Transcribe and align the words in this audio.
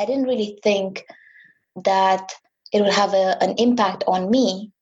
I 0.00 0.06
didn't 0.06 0.24
really 0.24 0.58
think 0.62 1.04
that 1.84 2.32
it 2.72 2.80
would 2.80 2.94
have 2.94 3.12
a, 3.12 3.36
an 3.42 3.54
impact 3.58 4.02
on 4.06 4.30
me 4.30 4.72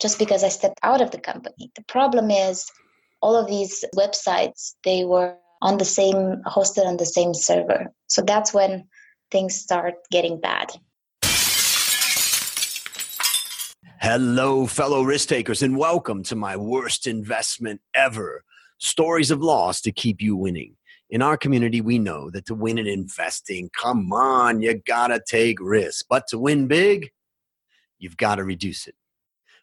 just 0.00 0.16
because 0.16 0.44
I 0.44 0.48
stepped 0.48 0.78
out 0.84 1.00
of 1.00 1.10
the 1.10 1.18
company. 1.18 1.72
The 1.74 1.82
problem 1.88 2.30
is 2.30 2.70
all 3.20 3.34
of 3.34 3.48
these 3.48 3.84
websites, 3.96 4.74
they 4.84 5.04
were 5.04 5.34
on 5.60 5.78
the 5.78 5.84
same, 5.84 6.40
hosted 6.46 6.86
on 6.86 6.98
the 6.98 7.04
same 7.04 7.34
server. 7.34 7.86
So 8.06 8.22
that's 8.22 8.54
when 8.54 8.84
things 9.32 9.56
start 9.56 9.94
getting 10.12 10.40
bad. 10.40 10.70
Hello, 14.00 14.68
fellow 14.68 15.02
risk 15.02 15.30
takers, 15.30 15.64
and 15.64 15.76
welcome 15.76 16.22
to 16.24 16.36
my 16.36 16.56
worst 16.56 17.08
investment 17.08 17.80
ever 17.92 18.44
stories 18.78 19.32
of 19.32 19.42
loss 19.42 19.80
to 19.80 19.90
keep 19.90 20.22
you 20.22 20.36
winning. 20.36 20.76
In 21.10 21.22
our 21.22 21.36
community, 21.36 21.80
we 21.80 21.98
know 21.98 22.30
that 22.30 22.46
to 22.46 22.54
win 22.54 22.78
in 22.78 22.86
investing, 22.86 23.68
come 23.76 24.12
on, 24.12 24.62
you 24.62 24.80
gotta 24.86 25.20
take 25.26 25.58
risks. 25.60 26.04
But 26.08 26.28
to 26.28 26.38
win 26.38 26.68
big, 26.68 27.10
you've 27.98 28.16
gotta 28.16 28.44
reduce 28.44 28.86
it. 28.86 28.94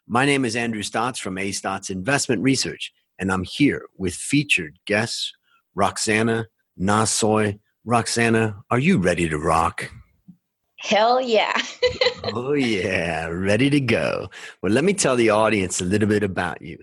My 0.06 0.26
name 0.26 0.44
is 0.44 0.56
Andrew 0.56 0.82
Stotts 0.82 1.18
from 1.18 1.36
Astotts 1.38 1.88
Investment 1.88 2.42
Research, 2.42 2.92
and 3.18 3.32
I'm 3.32 3.44
here 3.44 3.86
with 3.96 4.14
featured 4.14 4.78
guests 4.84 5.32
Roxana 5.74 6.48
Nasoi. 6.78 7.58
Roxana, 7.82 8.62
are 8.70 8.78
you 8.78 8.98
ready 8.98 9.26
to 9.30 9.38
rock? 9.38 9.90
Hell 10.76 11.18
yeah. 11.18 11.58
oh, 12.24 12.52
yeah. 12.52 13.26
Ready 13.26 13.70
to 13.70 13.80
go. 13.80 14.28
Well, 14.62 14.72
let 14.72 14.84
me 14.84 14.92
tell 14.92 15.16
the 15.16 15.30
audience 15.30 15.80
a 15.80 15.86
little 15.86 16.08
bit 16.08 16.22
about 16.22 16.60
you. 16.60 16.78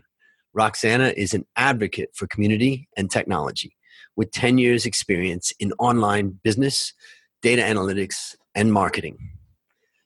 Roxana 0.54 1.14
is 1.16 1.36
an 1.36 1.46
advocate 1.56 2.10
for 2.16 2.26
community 2.26 2.90
and 2.98 3.12
technology 3.12 3.75
with 4.16 4.32
10 4.32 4.58
years' 4.58 4.86
experience 4.86 5.54
in 5.60 5.74
online 5.80 6.40
business, 6.44 6.94
data 7.42 7.62
analytics, 7.62 8.36
and 8.56 8.72
marketing. 8.72 9.18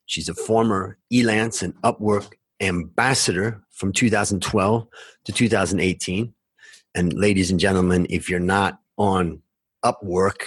She's 0.06 0.30
a 0.30 0.34
former 0.34 0.98
Elance 1.14 1.62
and 1.62 1.76
Upwork 1.84 2.34
ambassador 2.62 3.64
from 3.72 3.94
2012 3.94 4.88
to 5.26 5.32
2018. 5.32 6.34
And 6.96 7.14
ladies 7.14 7.52
and 7.52 7.60
gentlemen, 7.60 8.08
if 8.10 8.30
you're 8.30 8.40
not 8.40 8.80
on 8.98 9.42
Upwork, 9.86 10.42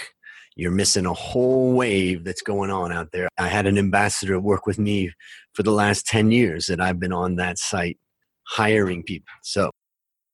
you're 0.55 0.71
missing 0.71 1.05
a 1.05 1.13
whole 1.13 1.73
wave 1.73 2.23
that's 2.23 2.41
going 2.41 2.69
on 2.69 2.91
out 2.91 3.11
there. 3.11 3.27
I 3.39 3.47
had 3.47 3.65
an 3.65 3.77
ambassador 3.77 4.39
work 4.39 4.67
with 4.67 4.77
me 4.77 5.11
for 5.53 5.63
the 5.63 5.71
last 5.71 6.05
10 6.07 6.31
years 6.31 6.67
that 6.67 6.79
I've 6.79 6.99
been 6.99 7.13
on 7.13 7.37
that 7.37 7.57
site 7.57 7.97
hiring 8.43 9.03
people. 9.03 9.33
So 9.41 9.71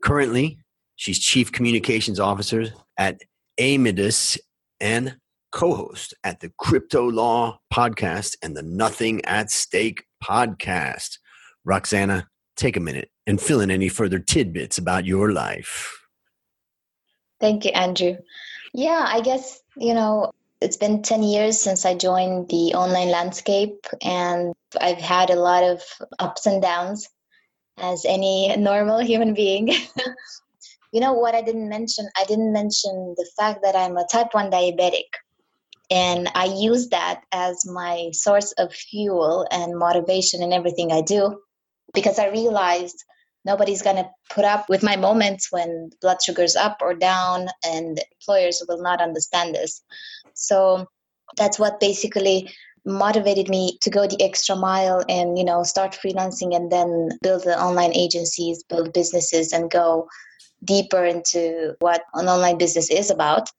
currently, 0.03 0.59
she's 0.99 1.17
chief 1.17 1.49
communications 1.51 2.19
officer 2.19 2.65
at 2.97 3.21
Aimedis 3.59 4.37
and 4.81 5.15
co 5.51 5.73
host 5.73 6.13
at 6.25 6.41
the 6.41 6.51
Crypto 6.59 7.09
Law 7.09 7.59
podcast 7.73 8.35
and 8.43 8.55
the 8.55 8.61
Nothing 8.61 9.23
at 9.25 9.49
Stake 9.49 10.03
podcast. 10.23 11.17
Roxana, 11.63 12.27
take 12.57 12.75
a 12.75 12.81
minute 12.81 13.09
and 13.25 13.39
fill 13.39 13.61
in 13.61 13.71
any 13.71 13.87
further 13.87 14.19
tidbits 14.19 14.77
about 14.77 15.05
your 15.05 15.31
life. 15.31 16.05
Thank 17.39 17.63
you, 17.63 17.71
Andrew. 17.71 18.17
Yeah, 18.73 19.05
I 19.07 19.21
guess, 19.21 19.61
you 19.77 19.93
know, 19.93 20.31
it's 20.59 20.77
been 20.77 21.01
10 21.01 21.23
years 21.23 21.57
since 21.57 21.85
I 21.85 21.95
joined 21.95 22.49
the 22.49 22.73
online 22.73 23.09
landscape, 23.09 23.85
and 24.01 24.53
I've 24.81 24.97
had 24.97 25.29
a 25.29 25.39
lot 25.39 25.63
of 25.63 25.81
ups 26.19 26.45
and 26.45 26.61
downs 26.61 27.07
as 27.77 28.03
any 28.05 28.53
normal 28.57 28.99
human 28.99 29.33
being. 29.33 29.69
you 30.91 30.99
know 30.99 31.13
what 31.13 31.35
I 31.35 31.41
didn't 31.41 31.69
mention? 31.69 32.07
I 32.17 32.23
didn't 32.25 32.53
mention 32.53 33.13
the 33.17 33.29
fact 33.37 33.61
that 33.63 33.75
I'm 33.75 33.97
a 33.97 34.07
type 34.11 34.33
1 34.33 34.51
diabetic. 34.51 35.05
And 35.91 36.29
I 36.35 36.45
use 36.45 36.89
that 36.89 37.21
as 37.31 37.65
my 37.65 38.09
source 38.13 38.51
of 38.53 38.73
fuel 38.73 39.47
and 39.51 39.77
motivation 39.77 40.43
in 40.43 40.53
everything 40.53 40.91
I 40.91 41.01
do 41.01 41.39
because 41.93 42.19
I 42.19 42.29
realized 42.29 43.03
nobody's 43.45 43.81
going 43.81 43.95
to 43.95 44.09
put 44.29 44.45
up 44.45 44.69
with 44.69 44.83
my 44.83 44.95
moments 44.95 45.51
when 45.51 45.89
blood 46.01 46.21
sugar's 46.21 46.55
up 46.55 46.77
or 46.81 46.93
down 46.93 47.47
and 47.65 47.99
employers 48.19 48.61
will 48.67 48.81
not 48.81 49.01
understand 49.01 49.55
this 49.55 49.81
so 50.33 50.85
that's 51.37 51.59
what 51.59 51.79
basically 51.79 52.49
motivated 52.85 53.49
me 53.49 53.77
to 53.81 53.89
go 53.89 54.07
the 54.07 54.21
extra 54.21 54.55
mile 54.55 55.03
and 55.09 55.37
you 55.37 55.43
know 55.43 55.63
start 55.63 55.97
freelancing 56.03 56.55
and 56.55 56.71
then 56.71 57.09
build 57.21 57.43
the 57.43 57.61
online 57.61 57.93
agencies 57.93 58.63
build 58.63 58.93
businesses 58.93 59.51
and 59.53 59.69
go 59.69 60.07
deeper 60.63 61.05
into 61.05 61.75
what 61.79 62.03
an 62.13 62.27
online 62.27 62.57
business 62.57 62.89
is 62.89 63.09
about 63.09 63.49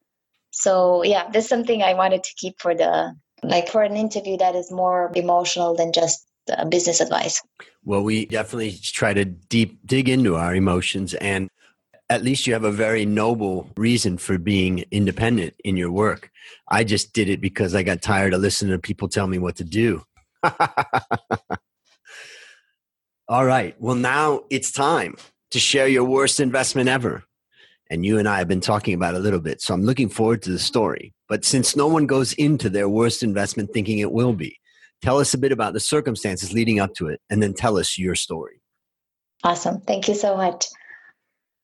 so 0.51 1.03
yeah 1.03 1.29
this 1.31 1.45
is 1.45 1.49
something 1.49 1.83
i 1.83 1.95
wanted 1.95 2.23
to 2.23 2.31
keep 2.37 2.61
for 2.61 2.75
the 2.75 3.15
like 3.43 3.69
for 3.69 3.83
an 3.83 3.97
interview 3.97 4.37
that 4.37 4.55
is 4.55 4.71
more 4.71 5.11
emotional 5.15 5.75
than 5.75 5.93
just 5.93 6.27
uh, 6.51 6.65
business 6.65 7.01
advice. 7.01 7.43
Well, 7.85 8.03
we 8.03 8.27
definitely 8.27 8.77
try 8.83 9.15
to 9.15 9.25
deep 9.25 9.79
dig 9.87 10.09
into 10.09 10.37
our 10.37 10.55
emotions 10.55 11.15
and 11.15 11.49
at 12.09 12.23
least 12.25 12.47
you 12.47 12.53
have 12.55 12.65
a 12.65 12.73
very 12.73 13.07
noble 13.07 13.71
reason 13.77 14.19
for 14.19 14.37
being 14.37 14.85
independent 14.91 15.55
in 15.65 15.77
your 15.77 15.93
work. 15.93 16.31
I 16.69 16.83
just 16.83 17.13
did 17.13 17.29
it 17.29 17.41
because 17.41 17.73
I 17.75 17.85
got 17.85 18.03
tired 18.03 18.35
of 18.35 18.41
listening 18.41 18.73
to 18.73 18.81
people 18.81 19.07
tell 19.09 19.29
me 19.29 19.39
what 19.39 19.57
to 19.57 19.65
do. 19.65 20.03
All 23.29 23.45
right. 23.45 23.77
Well, 23.79 23.95
now 23.95 24.41
it's 24.51 24.73
time 24.73 25.15
to 25.51 25.59
share 25.59 25.89
your 25.89 26.05
worst 26.05 26.41
investment 26.41 26.89
ever. 26.89 27.25
And 27.91 28.07
you 28.07 28.19
and 28.19 28.29
I 28.29 28.39
have 28.39 28.49
been 28.49 28.61
talking 28.61 28.95
about 28.95 29.15
a 29.15 29.19
little 29.19 29.41
bit. 29.41 29.61
So 29.61 29.75
I'm 29.75 29.83
looking 29.83 30.09
forward 30.09 30.43
to 30.43 30.51
the 30.51 30.59
story. 30.59 31.13
But 31.29 31.45
since 31.45 31.75
no 31.75 31.89
one 31.89 32.07
goes 32.07 32.33
into 32.35 32.71
their 32.71 32.89
worst 32.89 33.23
investment 33.23 33.73
thinking 33.73 33.99
it 33.99 34.13
will 34.13 34.33
be, 34.33 34.61
Tell 35.03 35.19
us 35.19 35.33
a 35.33 35.39
bit 35.39 35.53
about 35.53 35.73
the 35.73 35.81
circumstances 35.81 36.53
leading 36.53 36.79
up 36.79 36.93
to 36.95 37.09
it, 37.09 37.23
and 37.31 37.43
then 37.43 37.55
tell 37.55 37.79
us 37.79 37.99
your 37.99 38.15
story. 38.15 38.61
Awesome. 39.43 39.81
Thank 39.81 40.09
you 40.09 40.15
so 40.15 40.37
much. 40.37 40.67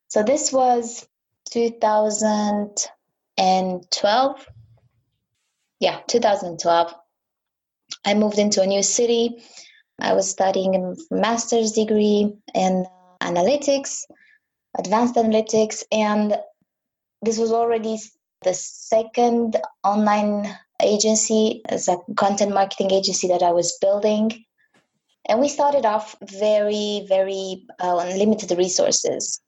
So 0.09 0.23
this 0.23 0.51
was 0.53 1.07
2012. 1.51 4.47
Yeah, 5.81 6.01
2012. 6.07 6.95
I 8.07 8.15
moved 8.15 8.39
into 8.39 8.63
a 8.63 8.67
new 8.67 8.83
city. 8.83 9.45
I 10.01 10.15
was 10.15 10.31
studying 10.31 10.75
a 10.75 10.95
master's 11.15 11.73
degree 11.73 12.35
in 12.55 12.87
analytics, 13.27 14.05
advanced 14.79 15.17
analytics, 15.17 15.83
and 15.91 16.37
this 17.23 17.39
was 17.39 17.53
already 17.53 17.99
the 18.43 18.55
second 18.55 19.57
online 19.83 20.47
agency 20.83 21.63
as 21.69 21.89
a 21.89 21.99
content 22.17 22.53
marketing 22.53 22.91
agency 22.93 23.29
that 23.29 23.43
I 23.43 23.53
was 23.53 23.79
building. 23.81 24.45
And 25.29 25.41
we 25.41 25.49
started 25.49 25.85
off 25.85 26.15
very, 26.23 27.05
very 27.09 27.65
uh, 27.83 27.97
limited 27.97 28.57
resources. 28.57 29.41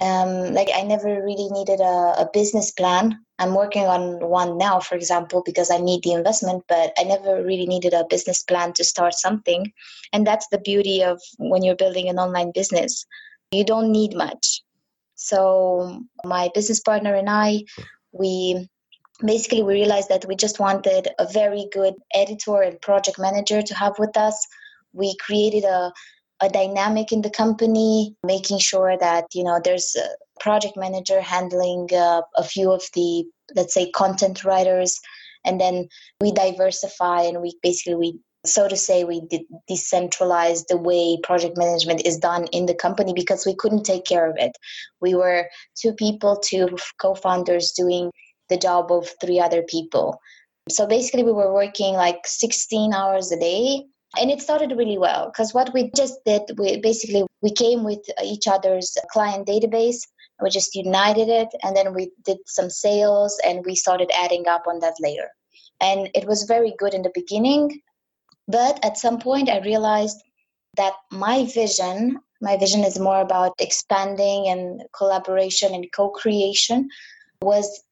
Um, 0.00 0.54
like 0.54 0.68
I 0.74 0.82
never 0.82 1.22
really 1.22 1.48
needed 1.50 1.80
a, 1.80 2.14
a, 2.22 2.30
business 2.32 2.70
plan. 2.70 3.18
I'm 3.38 3.54
working 3.54 3.84
on 3.84 4.18
one 4.20 4.56
now, 4.56 4.80
for 4.80 4.94
example, 4.94 5.42
because 5.44 5.70
I 5.70 5.76
need 5.76 6.02
the 6.02 6.12
investment, 6.12 6.64
but 6.68 6.92
I 6.98 7.02
never 7.04 7.42
really 7.44 7.66
needed 7.66 7.92
a 7.92 8.06
business 8.08 8.42
plan 8.42 8.72
to 8.74 8.84
start 8.84 9.12
something. 9.12 9.70
And 10.14 10.26
that's 10.26 10.46
the 10.50 10.58
beauty 10.58 11.02
of 11.02 11.20
when 11.38 11.62
you're 11.62 11.76
building 11.76 12.08
an 12.08 12.18
online 12.18 12.50
business. 12.52 13.04
You 13.50 13.62
don't 13.62 13.92
need 13.92 14.14
much. 14.14 14.62
So 15.16 16.02
my 16.24 16.48
business 16.54 16.80
partner 16.80 17.14
and 17.14 17.28
I, 17.28 17.64
we 18.12 18.68
basically 19.22 19.62
we 19.62 19.74
realized 19.74 20.08
that 20.08 20.24
we 20.26 20.34
just 20.34 20.58
wanted 20.58 21.08
a 21.18 21.30
very 21.30 21.68
good 21.72 21.94
editor 22.14 22.62
and 22.62 22.80
project 22.80 23.18
manager 23.18 23.60
to 23.60 23.74
have 23.74 23.98
with 23.98 24.16
us 24.16 24.46
we 24.92 25.16
created 25.16 25.64
a, 25.64 25.92
a 26.40 26.48
dynamic 26.48 27.12
in 27.12 27.22
the 27.22 27.30
company 27.30 28.14
making 28.24 28.58
sure 28.58 28.96
that 28.98 29.26
you 29.34 29.44
know 29.44 29.60
there's 29.62 29.96
a 29.96 30.08
project 30.40 30.76
manager 30.76 31.20
handling 31.20 31.88
uh, 31.92 32.22
a 32.36 32.44
few 32.44 32.70
of 32.70 32.82
the 32.94 33.24
let's 33.54 33.74
say 33.74 33.90
content 33.90 34.44
writers 34.44 34.98
and 35.44 35.60
then 35.60 35.88
we 36.20 36.32
diversify 36.32 37.22
and 37.22 37.40
we 37.40 37.54
basically 37.62 37.94
we 37.94 38.18
so 38.46 38.66
to 38.68 38.76
say 38.76 39.04
we 39.04 39.20
did 39.28 39.42
decentralize 39.70 40.66
the 40.68 40.78
way 40.78 41.18
project 41.22 41.58
management 41.58 42.06
is 42.06 42.16
done 42.16 42.46
in 42.52 42.64
the 42.64 42.74
company 42.74 43.12
because 43.12 43.44
we 43.44 43.54
couldn't 43.54 43.84
take 43.84 44.06
care 44.06 44.30
of 44.30 44.36
it 44.38 44.52
we 45.00 45.14
were 45.14 45.46
two 45.78 45.92
people 45.92 46.36
two 46.36 46.68
co-founders 46.98 47.72
doing 47.72 48.10
the 48.50 48.58
job 48.58 48.92
of 48.92 49.08
three 49.20 49.40
other 49.40 49.62
people. 49.62 50.20
So 50.68 50.86
basically, 50.86 51.22
we 51.22 51.32
were 51.32 51.54
working 51.54 51.94
like 51.94 52.26
16 52.26 52.92
hours 52.92 53.32
a 53.32 53.38
day. 53.40 53.86
And 54.18 54.30
it 54.30 54.42
started 54.42 54.76
really 54.76 54.98
well 54.98 55.26
because 55.26 55.54
what 55.54 55.72
we 55.72 55.90
just 55.94 56.18
did, 56.24 56.42
we 56.58 56.80
basically 56.80 57.24
we 57.42 57.52
came 57.52 57.84
with 57.84 58.00
each 58.22 58.48
other's 58.48 58.96
client 59.12 59.46
database. 59.46 60.00
We 60.42 60.50
just 60.50 60.74
united 60.74 61.28
it, 61.28 61.48
and 61.62 61.76
then 61.76 61.92
we 61.92 62.12
did 62.24 62.38
some 62.46 62.70
sales, 62.70 63.38
and 63.44 63.64
we 63.64 63.74
started 63.74 64.10
adding 64.16 64.48
up 64.48 64.66
on 64.66 64.80
that 64.80 64.94
layer. 64.98 65.28
And 65.80 66.08
it 66.14 66.26
was 66.26 66.44
very 66.44 66.74
good 66.78 66.94
in 66.94 67.02
the 67.02 67.12
beginning, 67.14 67.82
but 68.48 68.82
at 68.84 68.96
some 68.96 69.18
point, 69.18 69.50
I 69.50 69.60
realized 69.60 70.20
that 70.76 70.94
my 71.10 71.44
vision 71.44 72.18
my 72.40 72.56
vision 72.56 72.84
is 72.84 72.98
more 72.98 73.20
about 73.20 73.52
expanding 73.58 74.48
and 74.48 74.82
collaboration 74.96 75.74
and 75.74 75.92
co-creation 75.92 76.88
was 77.42 77.82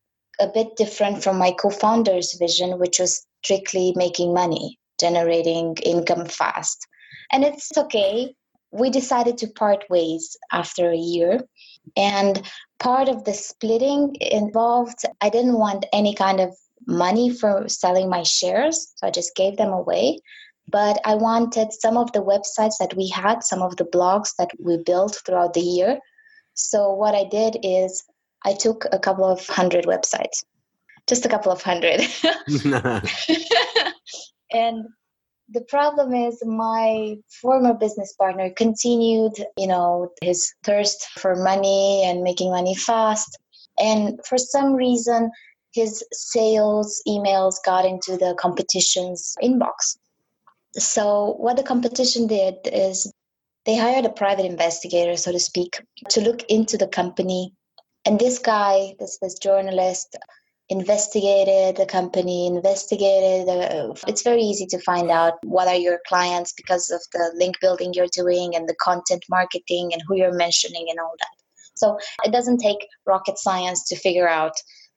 a 0.41 0.47
bit 0.47 0.75
different 0.77 1.23
from 1.23 1.37
my 1.39 1.51
co-founder's 1.51 2.35
vision 2.39 2.79
which 2.79 2.99
was 2.99 3.27
strictly 3.45 3.93
making 3.95 4.33
money, 4.33 4.79
generating 4.99 5.77
income 5.85 6.27
fast. 6.27 6.87
And 7.33 7.45
it's 7.45 7.77
okay. 7.77 8.35
We 8.71 8.91
decided 8.91 9.39
to 9.39 9.49
part 9.49 9.85
ways 9.89 10.37
after 10.53 10.91
a 10.91 10.97
year. 10.97 11.41
And 11.97 12.43
part 12.79 13.09
of 13.09 13.25
the 13.25 13.35
splitting 13.35 14.17
involved, 14.21 15.03
I 15.21 15.31
didn't 15.31 15.59
want 15.59 15.87
any 15.93 16.15
kind 16.15 16.41
of 16.41 16.55
money 16.87 17.31
for 17.31 17.69
selling 17.69 18.09
my 18.09 18.23
shares. 18.23 18.93
So 18.97 19.07
I 19.07 19.11
just 19.11 19.35
gave 19.35 19.57
them 19.57 19.73
away. 19.73 20.21
But 20.71 21.01
I 21.05 21.15
wanted 21.15 21.73
some 21.73 21.97
of 21.97 22.13
the 22.13 22.23
websites 22.23 22.75
that 22.79 22.95
we 22.95 23.09
had, 23.09 23.43
some 23.43 23.63
of 23.63 23.77
the 23.77 23.87
blogs 23.87 24.35
that 24.39 24.51
we 24.59 24.77
built 24.77 25.21
throughout 25.25 25.55
the 25.55 25.61
year. 25.61 25.99
So 26.55 26.93
what 26.93 27.15
I 27.15 27.25
did 27.25 27.57
is 27.63 28.05
I 28.45 28.53
took 28.53 28.85
a 28.93 28.99
couple 28.99 29.25
of 29.25 29.47
hundred 29.47 29.87
websites, 29.87 30.45
just 31.07 31.25
a 31.25 31.29
couple 31.29 31.53
of 31.53 31.63
hundred. 31.63 32.01
and 34.53 34.87
the 35.51 35.63
problem 35.63 36.13
is 36.13 36.43
my 36.45 37.17
former 37.41 37.73
business 37.73 38.13
partner 38.13 38.51
continued, 38.51 39.33
you 39.57 39.67
know, 39.67 40.11
his 40.21 40.53
thirst 40.63 41.07
for 41.19 41.35
money 41.37 42.03
and 42.05 42.23
making 42.23 42.51
money 42.51 42.75
fast. 42.75 43.39
And 43.79 44.21
for 44.27 44.37
some 44.37 44.75
reason, 44.75 45.31
his 45.73 46.05
sales 46.13 47.03
emails 47.09 47.55
got 47.65 47.87
into 47.87 48.17
the 48.17 48.37
competition's 48.39 49.35
inbox. 49.43 49.97
So, 50.75 51.35
what 51.39 51.57
the 51.57 51.63
competition 51.63 52.27
did 52.27 52.57
is 52.65 53.11
they 53.65 53.77
hired 53.77 54.05
a 54.05 54.11
private 54.11 54.45
investigator, 54.45 55.17
so 55.17 55.33
to 55.33 55.41
speak, 55.41 55.81
to 56.11 56.21
look 56.21 56.43
into 56.49 56.77
the 56.77 56.89
company. 56.89 57.55
And 58.05 58.19
this 58.19 58.39
guy, 58.39 58.95
this, 58.99 59.19
this 59.21 59.39
journalist, 59.39 60.17
investigated 60.71 61.77
the 61.77 61.87
company, 61.87 62.47
investigated. 62.47 63.49
It's 64.07 64.23
very 64.23 64.43
easy 64.43 64.67
to 64.67 64.79
find 64.81 65.11
out 65.11 65.35
what 65.43 65.67
are 65.67 65.75
your 65.75 65.99
clients 66.07 66.53
because 66.53 66.91
of 66.91 67.01
the 67.13 67.33
link 67.37 67.57
building 67.61 67.95
you're 67.95 68.07
doing 68.13 68.55
and 68.55 68.69
the 68.69 68.77
content 68.81 69.25
marketing 69.31 69.91
and 69.93 70.03
who 70.07 70.17
you're 70.17 70.35
mentioning 70.35 70.87
and 70.91 71.01
all 71.01 71.15
that. 71.19 71.29
So 71.75 71.99
it 72.25 72.33
doesn't 72.33 72.59
take 72.59 72.87
rocket 73.07 73.39
science 73.39 73.89
to 73.89 73.97
figure 73.97 74.29
out 74.29 74.53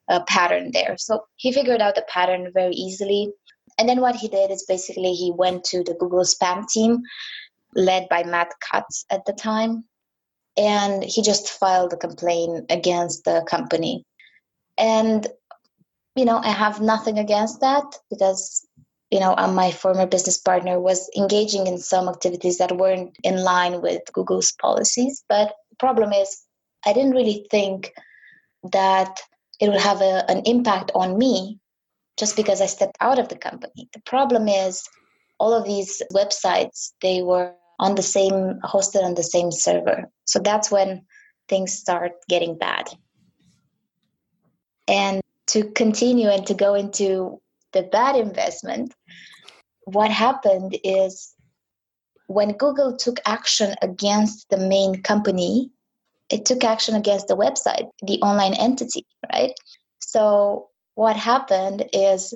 a 0.09 0.21
pattern 0.23 0.71
there. 0.73 0.97
So 0.97 1.23
he 1.37 1.53
figured 1.53 1.79
out 1.79 1.95
the 1.95 2.05
pattern 2.09 2.51
very 2.53 2.73
easily. 2.73 3.31
And 3.77 3.87
then 3.87 4.01
what 4.01 4.15
he 4.15 4.27
did 4.27 4.51
is 4.51 4.65
basically 4.67 5.13
he 5.13 5.31
went 5.31 5.63
to 5.65 5.83
the 5.83 5.93
Google 5.93 6.25
spam 6.25 6.67
team 6.67 7.01
led 7.75 8.09
by 8.09 8.23
Matt 8.23 8.51
Cutts 8.59 9.05
at 9.09 9.25
the 9.25 9.33
time. 9.33 9.85
And 10.57 11.01
he 11.01 11.21
just 11.21 11.49
filed 11.49 11.93
a 11.93 11.97
complaint 11.97 12.65
against 12.69 13.23
the 13.23 13.45
company. 13.47 14.03
And, 14.77 15.27
you 16.15 16.25
know, 16.25 16.37
I 16.37 16.49
have 16.51 16.81
nothing 16.81 17.17
against 17.17 17.61
that 17.61 17.83
because, 18.09 18.65
you 19.09 19.19
know, 19.19 19.33
uh, 19.37 19.51
my 19.51 19.71
former 19.71 20.05
business 20.05 20.37
partner 20.37 20.79
was 20.79 21.09
engaging 21.17 21.67
in 21.67 21.77
some 21.77 22.09
activities 22.09 22.57
that 22.57 22.77
weren't 22.77 23.15
in 23.23 23.43
line 23.43 23.81
with 23.81 24.01
Google's 24.13 24.51
policies. 24.61 25.23
But 25.29 25.53
the 25.69 25.75
problem 25.77 26.11
is, 26.11 26.43
I 26.85 26.93
didn't 26.93 27.11
really 27.11 27.47
think 27.49 27.91
that 28.71 29.19
it 29.59 29.69
would 29.69 29.79
have 29.79 30.01
a, 30.01 30.29
an 30.29 30.41
impact 30.45 30.91
on 30.95 31.17
me 31.17 31.59
just 32.17 32.35
because 32.35 32.61
I 32.61 32.65
stepped 32.65 32.97
out 32.99 33.19
of 33.19 33.29
the 33.29 33.37
company. 33.37 33.89
The 33.93 34.01
problem 34.05 34.47
is 34.47 34.83
all 35.39 35.53
of 35.53 35.65
these 35.65 36.01
websites, 36.13 36.91
they 37.01 37.21
were 37.21 37.53
on 37.79 37.95
the 37.95 38.03
same, 38.03 38.59
hosted 38.63 39.03
on 39.03 39.15
the 39.15 39.23
same 39.23 39.51
server. 39.51 40.05
So 40.25 40.39
that's 40.39 40.69
when 40.69 41.05
things 41.47 41.73
start 41.73 42.11
getting 42.29 42.57
bad. 42.57 42.89
And 44.87 45.21
to 45.47 45.69
continue 45.71 46.29
and 46.29 46.45
to 46.47 46.53
go 46.53 46.73
into 46.73 47.41
the 47.73 47.83
bad 47.83 48.15
investment, 48.15 48.93
what 49.85 50.11
happened 50.11 50.77
is 50.83 51.33
when 52.27 52.53
Google 52.53 52.95
took 52.95 53.19
action 53.25 53.75
against 53.81 54.49
the 54.49 54.57
main 54.57 55.01
company, 55.01 55.69
it 56.29 56.45
took 56.45 56.63
action 56.63 56.95
against 56.95 57.27
the 57.27 57.35
website, 57.35 57.89
the 58.03 58.21
online 58.21 58.53
entity, 58.53 59.05
right? 59.33 59.53
So 59.99 60.69
what 60.95 61.15
happened 61.15 61.89
is 61.93 62.33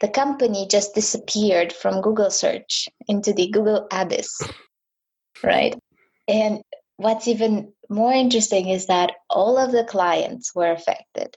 the 0.00 0.08
company 0.08 0.66
just 0.68 0.94
disappeared 0.94 1.72
from 1.72 2.00
Google 2.00 2.30
search 2.30 2.88
into 3.08 3.32
the 3.32 3.48
Google 3.48 3.88
abyss, 3.90 4.40
right? 5.42 5.74
And 6.28 6.62
what's 6.96 7.26
even 7.26 7.72
more 7.88 8.12
interesting 8.12 8.68
is 8.68 8.86
that 8.86 9.12
all 9.28 9.58
of 9.58 9.72
the 9.72 9.84
clients 9.84 10.54
were 10.54 10.70
affected, 10.70 11.36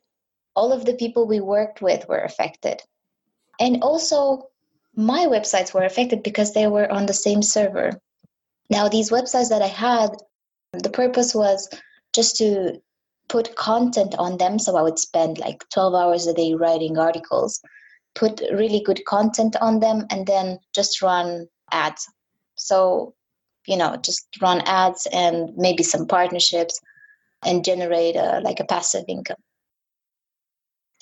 all 0.56 0.72
of 0.72 0.86
the 0.86 0.94
people 0.94 1.28
we 1.28 1.40
worked 1.40 1.82
with 1.82 2.08
were 2.08 2.20
affected. 2.20 2.82
And 3.60 3.82
also, 3.84 4.50
my 4.96 5.26
websites 5.28 5.74
were 5.74 5.84
affected 5.84 6.24
because 6.24 6.54
they 6.54 6.68
were 6.68 6.92
on 6.92 7.06
the 7.06 7.14
same 7.14 7.42
server. 7.42 7.92
Now, 8.70 8.88
these 8.88 9.12
websites 9.12 9.50
that 9.50 9.62
I 9.62 9.68
had 9.68 10.12
the 10.74 10.90
purpose 10.90 11.36
was 11.36 11.70
just 12.14 12.38
to 12.38 12.82
put 13.28 13.56
content 13.56 14.16
on 14.18 14.38
them. 14.38 14.60
So 14.60 14.76
I 14.76 14.82
would 14.82 15.00
spend 15.00 15.38
like 15.38 15.68
12 15.70 15.94
hours 15.94 16.28
a 16.28 16.34
day 16.34 16.54
writing 16.54 16.98
articles, 16.98 17.62
put 18.16 18.42
really 18.54 18.82
good 18.82 19.04
content 19.06 19.56
on 19.62 19.80
them, 19.80 20.06
and 20.10 20.28
then 20.28 20.60
just 20.74 21.02
run 21.02 21.48
ads. 21.72 22.06
So, 22.56 23.14
you 23.68 23.78
know, 23.78 23.96
just 23.98 24.28
run 24.42 24.62
ads 24.62 25.08
and 25.14 25.52
maybe 25.56 25.84
some 25.84 26.08
partnerships 26.08 26.80
and 27.44 27.66
generate 27.66 28.16
a, 28.16 28.42
like 28.42 28.60
a 28.60 28.66
passive 28.66 29.06
income. 29.08 29.38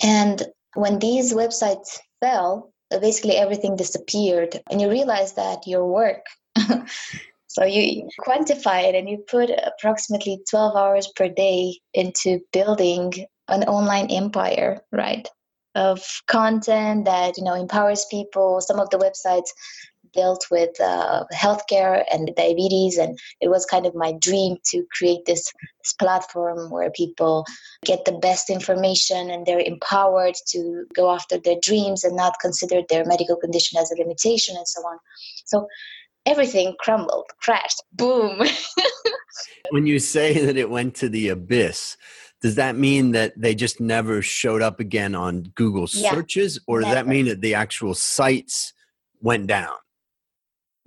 And 0.02 0.42
when 0.76 1.00
these 1.00 1.34
websites 1.34 2.00
fell, 2.22 2.74
basically 2.90 3.36
everything 3.36 3.76
disappeared, 3.76 4.60
and 4.70 4.82
you 4.82 4.90
realize 4.90 5.34
that 5.34 5.68
your 5.68 5.86
work 5.86 6.26
So 7.50 7.66
you 7.66 8.08
quantify 8.20 8.84
it 8.84 8.96
and 8.96 9.10
you 9.10 9.18
put 9.28 9.50
approximately 9.50 10.40
12 10.50 10.76
hours 10.76 11.12
per 11.16 11.28
day 11.30 11.80
into 11.96 12.40
building 12.54 13.12
an 13.48 13.64
online 13.64 14.12
empire, 14.12 14.82
right? 14.92 15.28
Of 15.74 16.22
content 16.28 17.06
that 17.06 17.38
you 17.38 17.44
know 17.44 17.56
empowers 17.56 18.06
people. 18.12 18.62
Some 18.62 18.80
of 18.80 18.92
the 18.92 19.00
websites 19.00 19.50
built 20.14 20.46
with 20.52 20.80
uh, 20.82 21.24
healthcare 21.34 22.04
and 22.12 22.32
diabetes 22.36 22.98
and 22.98 23.18
it 23.42 23.50
was 23.50 23.66
kind 23.66 23.86
of 23.86 23.96
my 23.96 24.12
dream 24.14 24.58
to 24.72 24.86
create 24.92 25.26
this, 25.26 25.52
this 25.84 25.94
platform 25.94 26.70
where 26.70 26.92
people 26.92 27.46
get 27.86 28.06
the 28.06 28.12
best 28.12 28.50
information 28.50 29.30
and 29.30 29.46
they're 29.46 29.60
empowered 29.60 30.36
to 30.48 30.86
go 30.96 31.12
after 31.12 31.38
their 31.38 31.58
dreams 31.62 32.04
and 32.04 32.16
not 32.16 32.34
consider 32.42 32.82
their 32.90 33.06
medical 33.06 33.36
condition 33.36 33.80
as 33.80 33.92
a 33.92 34.02
limitation 34.02 34.56
and 34.56 34.68
so 34.68 34.82
on 34.82 34.98
so 35.46 35.68
everything 36.26 36.76
crumbled, 36.80 37.26
crashed, 37.42 37.82
boom. 37.94 38.42
when 39.72 39.86
you 39.86 40.00
say 40.00 40.46
that 40.46 40.58
it 40.58 40.70
went 40.70 40.96
to 40.96 41.10
the 41.10 41.30
abyss, 41.30 41.98
does 42.42 42.56
that 42.56 42.76
mean 42.76 43.12
that 43.12 43.34
they 43.36 43.56
just 43.56 43.82
never 43.82 44.22
showed 44.22 44.62
up 44.62 44.80
again 44.80 45.16
on 45.16 45.44
Google 45.56 45.88
yeah, 45.92 46.12
searches, 46.12 46.60
or 46.68 46.82
does 46.82 46.94
that 46.94 47.08
mean 47.08 47.26
that 47.26 47.42
the 47.42 47.56
actual 47.56 47.94
sites 47.94 48.74
went 49.22 49.48
down? 49.48 49.76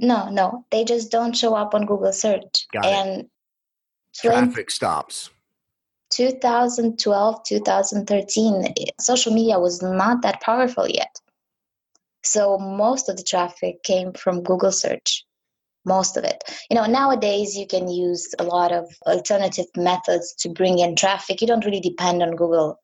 No, 0.02 0.28
no, 0.28 0.66
they 0.70 0.84
just 0.84 1.10
don't 1.10 1.34
show 1.34 1.54
up 1.54 1.74
on 1.74 1.86
Google 1.86 2.12
search. 2.12 2.66
Got 2.72 2.84
and 2.84 3.20
it. 3.20 3.30
traffic 4.14 4.70
stops. 4.70 5.30
2012, 6.10 7.44
2013, 7.44 8.74
social 9.00 9.32
media 9.32 9.58
was 9.58 9.80
not 9.80 10.20
that 10.22 10.42
powerful 10.42 10.86
yet. 10.86 11.16
So 12.22 12.58
most 12.58 13.08
of 13.08 13.16
the 13.16 13.22
traffic 13.22 13.82
came 13.82 14.12
from 14.12 14.42
Google 14.42 14.72
search 14.72 15.24
most 15.84 16.16
of 16.16 16.24
it. 16.24 16.44
You 16.70 16.76
know, 16.76 16.86
nowadays 16.86 17.56
you 17.56 17.66
can 17.66 17.88
use 17.88 18.34
a 18.38 18.44
lot 18.44 18.72
of 18.72 18.88
alternative 19.06 19.66
methods 19.76 20.34
to 20.40 20.48
bring 20.48 20.78
in 20.78 20.96
traffic. 20.96 21.40
You 21.40 21.46
don't 21.46 21.64
really 21.64 21.80
depend 21.80 22.22
on 22.22 22.36
Google. 22.36 22.78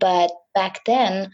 But 0.00 0.30
back 0.54 0.80
then, 0.86 1.30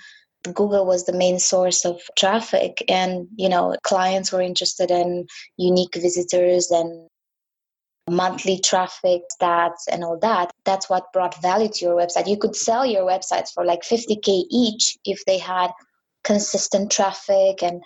Google 0.54 0.86
was 0.86 1.04
the 1.04 1.12
main 1.12 1.38
source 1.38 1.84
of 1.84 2.00
traffic 2.16 2.84
and, 2.88 3.28
you 3.36 3.48
know, 3.48 3.76
clients 3.82 4.32
were 4.32 4.40
interested 4.40 4.90
in 4.90 5.26
unique 5.56 5.94
visitors 5.94 6.70
and 6.70 7.08
monthly 8.08 8.58
traffic 8.60 9.22
stats 9.34 9.86
and 9.90 10.04
all 10.04 10.18
that. 10.20 10.50
That's 10.64 10.88
what 10.88 11.12
brought 11.12 11.40
value 11.42 11.68
to 11.68 11.84
your 11.84 11.96
website. 11.96 12.28
You 12.28 12.36
could 12.36 12.54
sell 12.54 12.86
your 12.86 13.02
websites 13.02 13.52
for 13.52 13.64
like 13.64 13.82
50k 13.82 14.44
each 14.50 14.96
if 15.04 15.24
they 15.26 15.38
had 15.38 15.70
consistent 16.24 16.90
traffic 16.92 17.62
and 17.62 17.82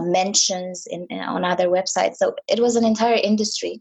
mentions 0.00 0.86
in, 0.86 1.06
on 1.20 1.44
other 1.44 1.68
websites. 1.68 2.16
So 2.16 2.34
it 2.48 2.60
was 2.60 2.76
an 2.76 2.84
entire 2.84 3.18
industry. 3.22 3.80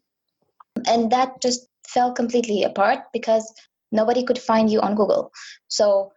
And 0.87 1.11
that 1.11 1.41
just 1.41 1.67
fell 1.87 2.13
completely 2.13 2.63
apart 2.63 2.99
because 3.13 3.51
nobody 3.91 4.23
could 4.23 4.37
find 4.37 4.69
you 4.69 4.81
on 4.81 4.95
Google. 4.95 5.31
So 5.67 6.11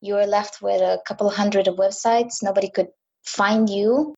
you 0.00 0.14
were 0.14 0.26
left 0.26 0.62
with 0.62 0.80
a 0.80 1.00
couple 1.06 1.28
hundred 1.30 1.68
of 1.68 1.76
websites. 1.76 2.42
Nobody 2.42 2.70
could 2.70 2.88
find 3.24 3.68
you. 3.68 4.14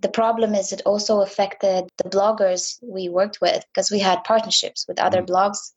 The 0.00 0.08
problem 0.08 0.54
is 0.54 0.72
it 0.72 0.82
also 0.86 1.20
affected 1.20 1.88
the 1.98 2.08
bloggers 2.08 2.78
we 2.82 3.08
worked 3.08 3.40
with 3.40 3.64
because 3.74 3.90
we 3.90 3.98
had 3.98 4.24
partnerships 4.24 4.86
with 4.88 5.00
other 5.00 5.22
mm-hmm. 5.22 5.34
blogs 5.34 5.72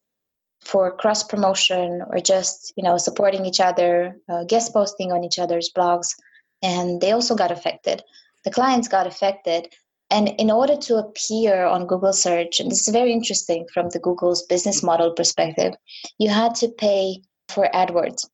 for 0.62 0.96
cross 0.96 1.24
promotion 1.24 2.02
or 2.08 2.20
just 2.20 2.72
you 2.78 2.84
know 2.84 2.98
supporting 2.98 3.46
each 3.46 3.60
other, 3.60 4.16
uh, 4.30 4.46
guest 4.46 4.72
posting 4.72 5.12
on 5.12 5.24
each 5.24 5.40
other's 5.40 5.70
blogs 5.76 6.14
and 6.64 7.02
they 7.02 7.12
also 7.12 7.36
got 7.36 7.52
affected. 7.52 8.02
The 8.46 8.52
clients 8.52 8.88
got 8.88 9.06
affected. 9.06 9.74
And 10.10 10.30
in 10.30 10.50
order 10.50 10.78
to 10.78 10.98
appear 10.98 11.66
on 11.66 11.88
Google 11.88 12.14
search, 12.14 12.60
and 12.60 12.72
this 12.72 12.88
is 12.88 12.94
very 12.94 13.12
interesting 13.12 13.68
from 13.74 13.90
the 13.90 14.00
Google's 14.00 14.44
business 14.44 14.84
model 14.84 15.12
perspective, 15.12 15.74
you 16.20 16.30
had 16.30 16.56
to 16.56 16.70
pay 16.70 17.22
for 17.50 17.68
AdWords. 17.74 18.26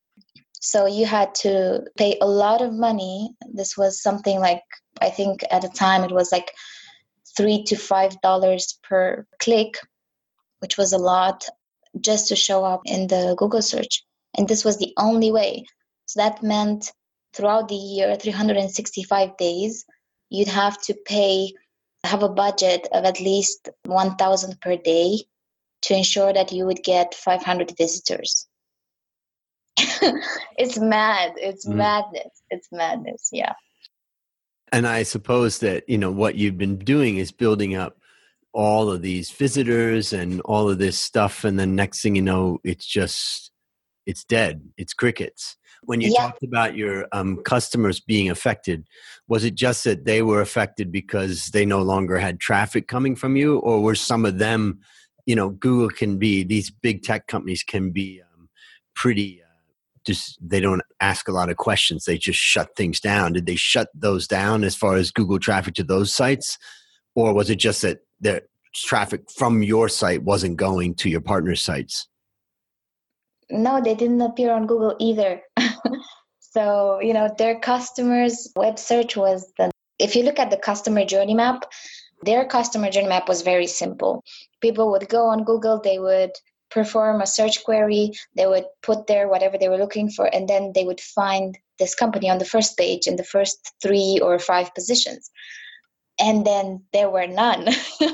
So 0.59 0.85
you 0.85 1.05
had 1.05 1.33
to 1.35 1.85
pay 1.97 2.17
a 2.21 2.27
lot 2.27 2.61
of 2.61 2.73
money. 2.73 3.31
This 3.53 3.77
was 3.77 4.01
something 4.01 4.39
like, 4.39 4.63
I 5.01 5.09
think 5.09 5.43
at 5.49 5.61
the 5.61 5.69
time 5.69 6.03
it 6.03 6.11
was 6.11 6.31
like 6.31 6.51
three 7.37 7.63
to 7.63 7.77
five 7.77 8.19
dollars 8.21 8.77
per 8.83 9.25
click, 9.39 9.75
which 10.59 10.77
was 10.77 10.91
a 10.91 10.97
lot 10.97 11.45
just 12.01 12.27
to 12.27 12.35
show 12.35 12.65
up 12.65 12.81
in 12.85 13.07
the 13.07 13.35
Google 13.37 13.61
search. 13.61 14.03
And 14.37 14.47
this 14.47 14.65
was 14.65 14.77
the 14.77 14.93
only 14.97 15.31
way. 15.31 15.65
So 16.05 16.19
that 16.19 16.43
meant 16.43 16.91
throughout 17.33 17.69
the 17.69 17.75
year, 17.75 18.15
365 18.15 19.37
days, 19.37 19.85
you'd 20.29 20.47
have 20.49 20.81
to 20.83 20.93
pay, 21.05 21.53
have 22.03 22.23
a 22.23 22.29
budget 22.29 22.87
of 22.91 23.05
at 23.05 23.21
least 23.21 23.69
1,000 23.85 24.59
per 24.59 24.75
day 24.75 25.19
to 25.83 25.95
ensure 25.95 26.33
that 26.33 26.51
you 26.51 26.65
would 26.65 26.83
get 26.83 27.15
500 27.15 27.77
visitors. 27.77 28.48
It's 29.77 30.77
mad. 30.77 31.33
It's 31.37 31.65
mm. 31.65 31.75
madness. 31.75 32.41
It's 32.49 32.67
madness. 32.71 33.29
Yeah. 33.31 33.53
And 34.71 34.87
I 34.87 35.03
suppose 35.03 35.59
that, 35.59 35.87
you 35.89 35.97
know, 35.97 36.11
what 36.11 36.35
you've 36.35 36.57
been 36.57 36.77
doing 36.77 37.17
is 37.17 37.31
building 37.31 37.75
up 37.75 37.97
all 38.53 38.91
of 38.91 39.01
these 39.01 39.31
visitors 39.31 40.13
and 40.13 40.41
all 40.41 40.69
of 40.69 40.77
this 40.77 40.99
stuff. 40.99 41.43
And 41.43 41.59
then 41.59 41.75
next 41.75 42.01
thing 42.01 42.15
you 42.15 42.21
know, 42.21 42.59
it's 42.63 42.85
just, 42.85 43.51
it's 44.05 44.23
dead. 44.23 44.61
It's 44.77 44.93
crickets. 44.93 45.55
When 45.83 46.01
you 46.01 46.11
yeah. 46.11 46.27
talked 46.27 46.43
about 46.43 46.75
your 46.75 47.07
um, 47.11 47.37
customers 47.37 47.99
being 47.99 48.29
affected, 48.29 48.85
was 49.27 49.43
it 49.45 49.55
just 49.55 49.85
that 49.85 50.05
they 50.05 50.21
were 50.21 50.41
affected 50.41 50.91
because 50.91 51.47
they 51.47 51.65
no 51.65 51.81
longer 51.81 52.17
had 52.17 52.39
traffic 52.39 52.87
coming 52.87 53.15
from 53.15 53.37
you, 53.37 53.59
or 53.59 53.81
were 53.81 53.95
some 53.95 54.25
of 54.25 54.39
them, 54.39 54.79
you 55.25 55.35
know, 55.35 55.49
Google 55.49 55.89
can 55.89 56.17
be 56.17 56.43
these 56.43 56.69
big 56.69 57.01
tech 57.01 57.27
companies 57.27 57.63
can 57.63 57.91
be 57.91 58.21
um, 58.21 58.49
pretty. 58.93 59.41
Uh, 59.41 59.48
just 60.05 60.37
they 60.41 60.59
don't 60.59 60.81
ask 60.99 61.27
a 61.27 61.31
lot 61.31 61.49
of 61.49 61.57
questions; 61.57 62.05
they 62.05 62.17
just 62.17 62.39
shut 62.39 62.75
things 62.75 62.99
down. 62.99 63.33
Did 63.33 63.45
they 63.45 63.55
shut 63.55 63.89
those 63.93 64.27
down 64.27 64.63
as 64.63 64.75
far 64.75 64.95
as 64.95 65.11
Google 65.11 65.39
traffic 65.39 65.75
to 65.75 65.83
those 65.83 66.13
sites, 66.13 66.57
or 67.15 67.33
was 67.33 67.49
it 67.49 67.57
just 67.57 67.81
that 67.81 67.99
the 68.21 68.43
traffic 68.73 69.29
from 69.31 69.63
your 69.63 69.89
site 69.89 70.23
wasn't 70.23 70.57
going 70.57 70.95
to 70.95 71.09
your 71.09 71.21
partner 71.21 71.55
sites? 71.55 72.07
no, 73.49 73.81
they 73.81 73.95
didn't 73.95 74.21
appear 74.21 74.51
on 74.51 74.67
Google 74.67 74.95
either. 74.99 75.41
so, 76.39 76.99
you 77.01 77.13
know, 77.13 77.33
their 77.37 77.59
customers' 77.59 78.51
web 78.55 78.77
search 78.77 79.17
was 79.17 79.51
the, 79.57 79.71
if 79.97 80.15
you 80.15 80.23
look 80.23 80.39
at 80.39 80.51
the 80.51 80.57
customer 80.57 81.05
journey 81.05 81.33
map, 81.33 81.63
their 82.23 82.45
customer 82.45 82.89
journey 82.91 83.07
map 83.07 83.27
was 83.27 83.41
very 83.41 83.67
simple. 83.67 84.23
People 84.61 84.91
would 84.91 85.09
go 85.09 85.25
on 85.25 85.43
Google, 85.43 85.81
they 85.81 85.99
would 85.99 86.31
perform 86.71 87.21
a 87.21 87.27
search 87.27 87.63
query, 87.63 88.11
they 88.35 88.47
would 88.47 88.65
put 88.83 89.07
there 89.07 89.27
whatever 89.27 89.57
they 89.57 89.69
were 89.69 89.77
looking 89.77 90.09
for, 90.09 90.25
and 90.25 90.47
then 90.47 90.71
they 90.75 90.83
would 90.83 91.01
find 91.01 91.57
this 91.77 91.95
company 91.95 92.29
on 92.29 92.37
the 92.37 92.45
first 92.45 92.77
page 92.77 93.07
in 93.07 93.15
the 93.15 93.23
first 93.23 93.73
three 93.81 94.19
or 94.21 94.37
five 94.39 94.73
positions. 94.75 95.29
And 96.19 96.45
then 96.45 96.83
there 96.91 97.09
were 97.09 97.27
none. 97.27 97.69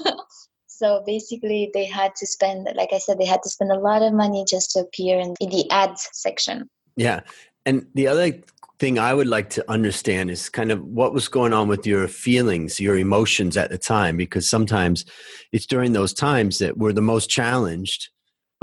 So 0.77 1.03
basically, 1.05 1.71
they 1.73 1.85
had 1.85 2.15
to 2.17 2.27
spend, 2.27 2.67
like 2.75 2.89
I 2.91 2.97
said, 2.97 3.17
they 3.17 3.25
had 3.25 3.41
to 3.43 3.49
spend 3.49 3.71
a 3.71 3.79
lot 3.79 4.01
of 4.01 4.11
money 4.11 4.43
just 4.45 4.71
to 4.71 4.81
appear 4.81 5.17
in, 5.17 5.33
the 5.39 5.65
ads 5.71 6.09
section. 6.11 6.69
Yeah. 6.97 7.21
And 7.65 7.87
the 7.93 8.07
other 8.07 8.33
thing 8.77 8.99
I 8.99 9.13
would 9.13 9.27
like 9.27 9.49
to 9.51 9.71
understand 9.71 10.29
is 10.29 10.49
kind 10.49 10.73
of 10.73 10.83
what 10.83 11.13
was 11.13 11.29
going 11.29 11.53
on 11.53 11.69
with 11.69 11.87
your 11.87 12.09
feelings, 12.09 12.77
your 12.77 12.97
emotions 12.97 13.55
at 13.55 13.69
the 13.69 13.77
time, 13.77 14.17
because 14.17 14.49
sometimes 14.49 15.05
it's 15.53 15.65
during 15.65 15.93
those 15.93 16.13
times 16.13 16.59
that 16.59 16.77
we're 16.77 16.91
the 16.91 17.01
most 17.01 17.29
challenged. 17.29 18.09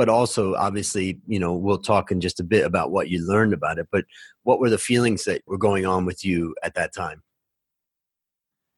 But 0.02 0.08
also, 0.08 0.56
obviously, 0.56 1.20
you 1.28 1.38
know, 1.38 1.54
we'll 1.54 1.78
talk 1.78 2.10
in 2.10 2.20
just 2.20 2.40
a 2.40 2.42
bit 2.42 2.66
about 2.66 2.90
what 2.90 3.08
you 3.08 3.24
learned 3.24 3.52
about 3.52 3.78
it. 3.78 3.86
But 3.92 4.04
what 4.42 4.58
were 4.58 4.68
the 4.68 4.76
feelings 4.76 5.22
that 5.26 5.42
were 5.46 5.56
going 5.56 5.86
on 5.86 6.06
with 6.06 6.24
you 6.24 6.56
at 6.64 6.74
that 6.74 6.92
time? 6.92 7.22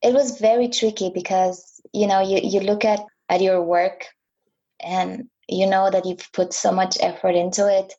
It 0.02 0.12
was 0.12 0.38
very 0.38 0.68
tricky 0.68 1.10
because, 1.14 1.80
you 1.94 2.06
know, 2.06 2.20
you, 2.20 2.40
you 2.42 2.60
look 2.60 2.84
at 2.84 3.00
at 3.30 3.40
your 3.40 3.62
work 3.62 4.04
and 4.84 5.24
you 5.48 5.66
know 5.66 5.88
that 5.88 6.04
you've 6.04 6.30
put 6.34 6.52
so 6.52 6.70
much 6.70 6.98
effort 7.00 7.34
into 7.34 7.74
it 7.74 7.94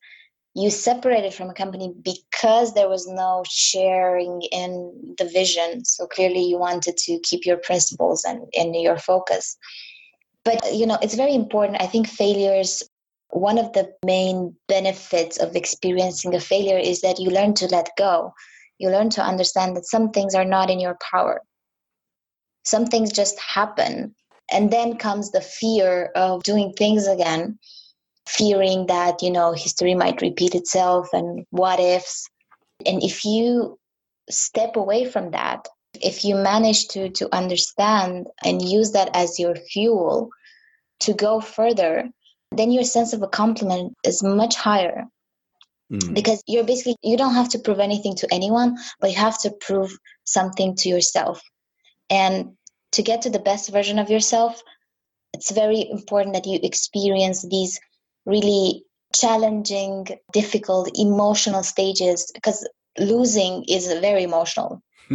you 0.53 0.69
separated 0.69 1.33
from 1.33 1.49
a 1.49 1.53
company 1.53 1.93
because 2.03 2.75
there 2.75 2.87
was 2.87 3.07
no 3.07 3.43
sharing 3.49 4.43
in 4.51 5.15
the 5.17 5.25
vision 5.25 5.83
so 5.83 6.05
clearly 6.05 6.43
you 6.43 6.59
wanted 6.59 6.95
to 6.95 7.19
keep 7.23 7.43
your 7.43 7.57
principles 7.57 8.23
and 8.23 8.45
in 8.53 8.73
your 8.75 8.97
focus 8.97 9.57
but 10.43 10.61
you 10.73 10.85
know 10.85 10.99
it's 11.01 11.15
very 11.15 11.33
important 11.33 11.81
i 11.81 11.87
think 11.87 12.07
failures 12.07 12.83
one 13.35 13.57
of 13.57 13.73
the 13.73 13.91
main 14.05 14.55
benefits 14.67 15.37
of 15.37 15.55
experiencing 15.55 16.33
a 16.33 16.39
failure 16.39 16.77
is 16.77 17.01
that 17.01 17.19
you 17.19 17.29
learn 17.29 17.53
to 17.55 17.67
let 17.67 17.89
go. 17.97 18.33
You 18.77 18.89
learn 18.89 19.09
to 19.11 19.21
understand 19.21 19.75
that 19.75 19.85
some 19.85 20.11
things 20.11 20.35
are 20.35 20.45
not 20.45 20.69
in 20.69 20.79
your 20.79 20.97
power. 21.11 21.41
Some 22.63 22.85
things 22.85 23.11
just 23.11 23.39
happen. 23.39 24.15
And 24.51 24.71
then 24.71 24.97
comes 24.97 25.31
the 25.31 25.41
fear 25.41 26.11
of 26.15 26.43
doing 26.43 26.73
things 26.73 27.07
again 27.07 27.59
fearing 28.27 28.87
that 28.87 29.21
you 29.21 29.29
know 29.29 29.51
history 29.51 29.93
might 29.93 30.21
repeat 30.21 30.55
itself 30.55 31.09
and 31.13 31.45
what 31.51 31.79
ifs. 31.79 32.27
And 32.85 33.03
if 33.03 33.23
you 33.23 33.77
step 34.29 34.75
away 34.75 35.05
from 35.05 35.31
that 35.31 35.67
if 36.01 36.25
you 36.25 36.35
manage 36.35 36.87
to 36.89 37.09
to 37.09 37.33
understand 37.33 38.27
and 38.43 38.61
use 38.61 38.91
that 38.91 39.09
as 39.13 39.39
your 39.39 39.55
fuel 39.55 40.29
to 40.99 41.13
go 41.13 41.39
further 41.39 42.09
then 42.51 42.71
your 42.71 42.83
sense 42.83 43.13
of 43.13 43.21
accomplishment 43.21 43.93
is 44.03 44.23
much 44.23 44.55
higher 44.55 45.03
mm. 45.91 46.13
because 46.13 46.43
you're 46.47 46.63
basically 46.63 46.95
you 47.03 47.17
don't 47.17 47.35
have 47.35 47.49
to 47.49 47.59
prove 47.59 47.79
anything 47.79 48.15
to 48.15 48.27
anyone 48.31 48.75
but 48.99 49.09
you 49.11 49.17
have 49.17 49.39
to 49.39 49.51
prove 49.61 49.91
something 50.25 50.75
to 50.75 50.89
yourself 50.89 51.41
and 52.09 52.55
to 52.95 53.03
get 53.03 53.23
to 53.23 53.29
the 53.29 53.39
best 53.39 53.69
version 53.71 53.99
of 53.99 54.09
yourself, 54.09 54.61
it's 55.33 55.51
very 55.51 55.85
important 55.89 56.33
that 56.33 56.45
you 56.45 56.59
experience 56.63 57.45
these 57.47 57.79
really 58.25 58.83
challenging, 59.13 60.07
difficult, 60.31 60.89
emotional 60.95 61.63
stages 61.63 62.31
because 62.33 62.67
losing 62.97 63.65
is 63.67 63.87
very 63.87 64.23
emotional. 64.23 64.81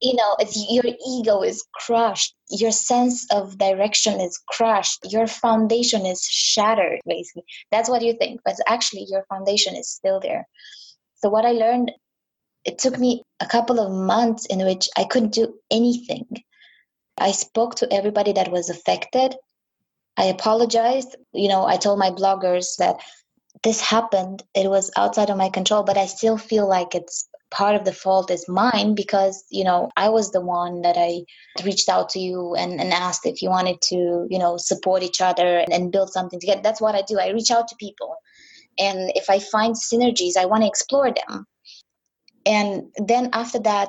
you 0.00 0.14
know, 0.14 0.36
it's 0.38 0.56
your 0.70 0.84
ego 1.06 1.42
is 1.42 1.64
crushed, 1.74 2.34
your 2.50 2.70
sense 2.70 3.26
of 3.32 3.58
direction 3.58 4.20
is 4.20 4.40
crushed, 4.48 5.00
your 5.10 5.26
foundation 5.26 6.06
is 6.06 6.22
shattered, 6.22 7.00
basically. 7.06 7.44
That's 7.70 7.88
what 7.88 8.02
you 8.02 8.14
think, 8.14 8.40
but 8.44 8.56
actually, 8.66 9.06
your 9.08 9.24
foundation 9.28 9.74
is 9.76 9.88
still 9.90 10.20
there. 10.20 10.46
So, 11.16 11.28
what 11.28 11.44
I 11.44 11.52
learned, 11.52 11.92
it 12.64 12.78
took 12.78 12.98
me 12.98 13.22
a 13.40 13.46
couple 13.46 13.80
of 13.80 13.90
months 13.90 14.46
in 14.46 14.64
which 14.64 14.88
I 14.96 15.04
couldn't 15.04 15.32
do 15.32 15.54
anything 15.70 16.26
I 17.20 17.32
spoke 17.32 17.74
to 17.76 17.92
everybody 17.92 18.32
that 18.32 18.50
was 18.50 18.70
affected. 18.70 19.34
I 20.16 20.24
apologized. 20.24 21.16
You 21.32 21.48
know, 21.48 21.66
I 21.66 21.76
told 21.76 21.98
my 21.98 22.10
bloggers 22.10 22.76
that 22.78 22.96
this 23.62 23.80
happened. 23.80 24.42
It 24.54 24.68
was 24.68 24.90
outside 24.96 25.30
of 25.30 25.36
my 25.36 25.48
control, 25.48 25.82
but 25.82 25.98
I 25.98 26.06
still 26.06 26.38
feel 26.38 26.68
like 26.68 26.94
it's 26.94 27.28
part 27.50 27.74
of 27.74 27.84
the 27.84 27.92
fault 27.92 28.30
is 28.30 28.48
mine 28.48 28.94
because, 28.94 29.44
you 29.50 29.64
know, 29.64 29.90
I 29.96 30.08
was 30.08 30.30
the 30.32 30.40
one 30.40 30.82
that 30.82 30.96
I 30.96 31.22
reached 31.64 31.88
out 31.88 32.08
to 32.10 32.18
you 32.18 32.54
and, 32.54 32.80
and 32.80 32.92
asked 32.92 33.26
if 33.26 33.42
you 33.42 33.48
wanted 33.48 33.80
to, 33.82 34.26
you 34.28 34.38
know, 34.38 34.56
support 34.56 35.02
each 35.02 35.20
other 35.20 35.58
and, 35.58 35.72
and 35.72 35.92
build 35.92 36.10
something 36.10 36.40
together. 36.40 36.60
That's 36.62 36.80
what 36.80 36.94
I 36.94 37.02
do. 37.02 37.18
I 37.18 37.30
reach 37.30 37.50
out 37.50 37.68
to 37.68 37.76
people. 37.76 38.16
And 38.78 39.12
if 39.14 39.28
I 39.28 39.38
find 39.38 39.74
synergies, 39.74 40.36
I 40.36 40.44
want 40.46 40.62
to 40.62 40.68
explore 40.68 41.10
them. 41.10 41.46
And 42.46 42.84
then 42.96 43.30
after 43.32 43.58
that, 43.60 43.88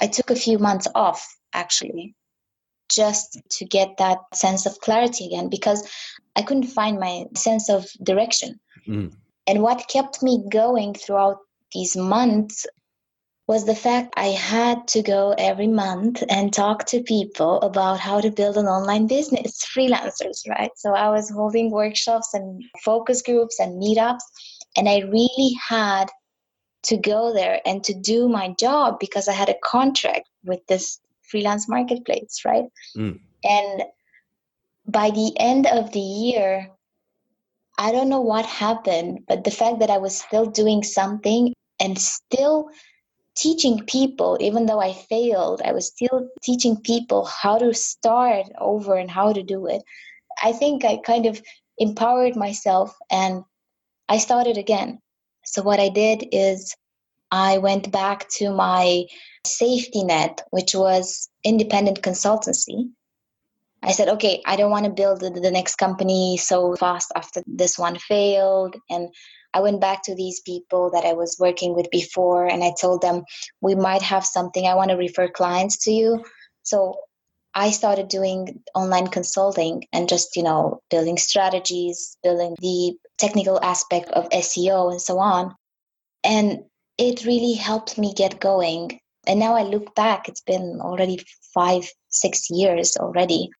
I 0.00 0.06
took 0.06 0.30
a 0.30 0.36
few 0.36 0.58
months 0.58 0.88
off 0.94 1.24
actually 1.52 2.14
just 2.90 3.40
to 3.50 3.64
get 3.64 3.96
that 3.98 4.18
sense 4.34 4.66
of 4.66 4.78
clarity 4.80 5.26
again 5.26 5.48
because 5.48 5.88
I 6.36 6.42
couldn't 6.42 6.64
find 6.64 6.98
my 6.98 7.24
sense 7.34 7.70
of 7.70 7.86
direction. 8.02 8.60
Mm. 8.86 9.14
And 9.46 9.62
what 9.62 9.88
kept 9.88 10.22
me 10.22 10.44
going 10.50 10.94
throughout 10.94 11.38
these 11.72 11.96
months 11.96 12.66
was 13.46 13.66
the 13.66 13.74
fact 13.74 14.14
I 14.16 14.28
had 14.28 14.88
to 14.88 15.02
go 15.02 15.34
every 15.36 15.66
month 15.66 16.22
and 16.30 16.52
talk 16.52 16.86
to 16.86 17.02
people 17.02 17.60
about 17.60 18.00
how 18.00 18.20
to 18.20 18.30
build 18.30 18.56
an 18.56 18.66
online 18.66 19.06
business, 19.06 19.64
freelancers, 19.66 20.48
right? 20.48 20.70
So 20.76 20.94
I 20.94 21.10
was 21.10 21.28
holding 21.28 21.70
workshops 21.70 22.32
and 22.32 22.64
focus 22.82 23.20
groups 23.20 23.60
and 23.60 23.80
meetups, 23.82 24.22
and 24.76 24.88
I 24.88 25.00
really 25.00 25.54
had 25.68 26.06
to 26.84 26.96
go 26.96 27.34
there 27.34 27.60
and 27.66 27.84
to 27.84 27.94
do 27.94 28.28
my 28.28 28.54
job 28.58 28.98
because 28.98 29.28
I 29.28 29.32
had 29.32 29.48
a 29.48 29.58
contract 29.62 30.28
with 30.44 30.66
this 30.66 31.00
freelance 31.22 31.68
marketplace, 31.68 32.42
right? 32.44 32.64
Mm. 32.96 33.20
And 33.42 33.82
by 34.86 35.10
the 35.10 35.32
end 35.38 35.66
of 35.66 35.92
the 35.92 36.00
year, 36.00 36.68
I 37.78 37.92
don't 37.92 38.08
know 38.08 38.20
what 38.20 38.46
happened, 38.46 39.24
but 39.26 39.44
the 39.44 39.50
fact 39.50 39.80
that 39.80 39.90
I 39.90 39.98
was 39.98 40.16
still 40.16 40.46
doing 40.46 40.82
something 40.82 41.52
and 41.80 41.98
still 41.98 42.68
teaching 43.36 43.84
people, 43.86 44.38
even 44.40 44.66
though 44.66 44.80
I 44.80 44.92
failed, 44.92 45.62
I 45.64 45.72
was 45.72 45.88
still 45.88 46.28
teaching 46.42 46.76
people 46.76 47.24
how 47.24 47.58
to 47.58 47.74
start 47.74 48.46
over 48.58 48.96
and 48.96 49.10
how 49.10 49.32
to 49.32 49.42
do 49.42 49.66
it. 49.66 49.82
I 50.42 50.52
think 50.52 50.84
I 50.84 50.98
kind 50.98 51.26
of 51.26 51.40
empowered 51.78 52.36
myself 52.36 52.96
and 53.10 53.42
I 54.08 54.18
started 54.18 54.58
again. 54.58 55.00
So, 55.44 55.62
what 55.62 55.80
I 55.80 55.88
did 55.88 56.26
is 56.32 56.74
I 57.30 57.58
went 57.58 57.90
back 57.90 58.28
to 58.38 58.50
my 58.50 59.04
safety 59.44 60.04
net, 60.04 60.42
which 60.50 60.74
was 60.74 61.28
independent 61.42 62.02
consultancy. 62.02 62.90
I 63.82 63.92
said, 63.92 64.08
okay, 64.08 64.40
I 64.46 64.56
don't 64.56 64.70
want 64.70 64.86
to 64.86 64.90
build 64.90 65.20
the, 65.20 65.50
next 65.50 65.76
company 65.76 66.38
so 66.38 66.74
fast 66.76 67.12
after 67.14 67.42
this 67.46 67.78
one 67.78 67.98
failed. 67.98 68.76
And 68.88 69.08
I 69.54 69.60
went 69.60 69.80
back 69.80 70.02
to 70.02 70.14
these 70.16 70.40
people 70.40 70.90
that 70.90 71.04
I 71.04 71.12
was 71.12 71.36
working 71.38 71.74
with 71.74 71.88
before 71.90 72.46
and 72.46 72.64
I 72.64 72.72
told 72.78 73.02
them, 73.02 73.22
we 73.60 73.76
might 73.76 74.02
have 74.02 74.26
something. 74.26 74.66
I 74.66 74.74
want 74.74 74.90
to 74.90 74.96
refer 74.96 75.28
clients 75.28 75.84
to 75.84 75.92
you. 75.92 76.24
So 76.64 76.96
I 77.54 77.70
started 77.70 78.08
doing 78.08 78.62
online 78.74 79.06
consulting 79.06 79.84
and 79.92 80.08
just, 80.08 80.34
you 80.34 80.42
know, 80.42 80.80
building 80.90 81.16
strategies, 81.16 82.18
building 82.24 82.56
the 82.60 82.94
technical 83.16 83.62
aspect 83.62 84.08
of 84.10 84.28
SEO 84.30 84.90
and 84.90 85.00
so 85.00 85.20
on. 85.20 85.54
And 86.24 86.64
it 86.98 87.24
really 87.24 87.52
helped 87.52 87.96
me 87.96 88.12
get 88.12 88.40
going. 88.40 88.98
And 89.26 89.38
now 89.38 89.54
I 89.54 89.62
look 89.62 89.94
back, 89.94 90.28
it's 90.28 90.40
been 90.40 90.80
already 90.80 91.24
five, 91.54 91.88
six 92.08 92.50
years 92.50 92.96
already. 92.96 93.50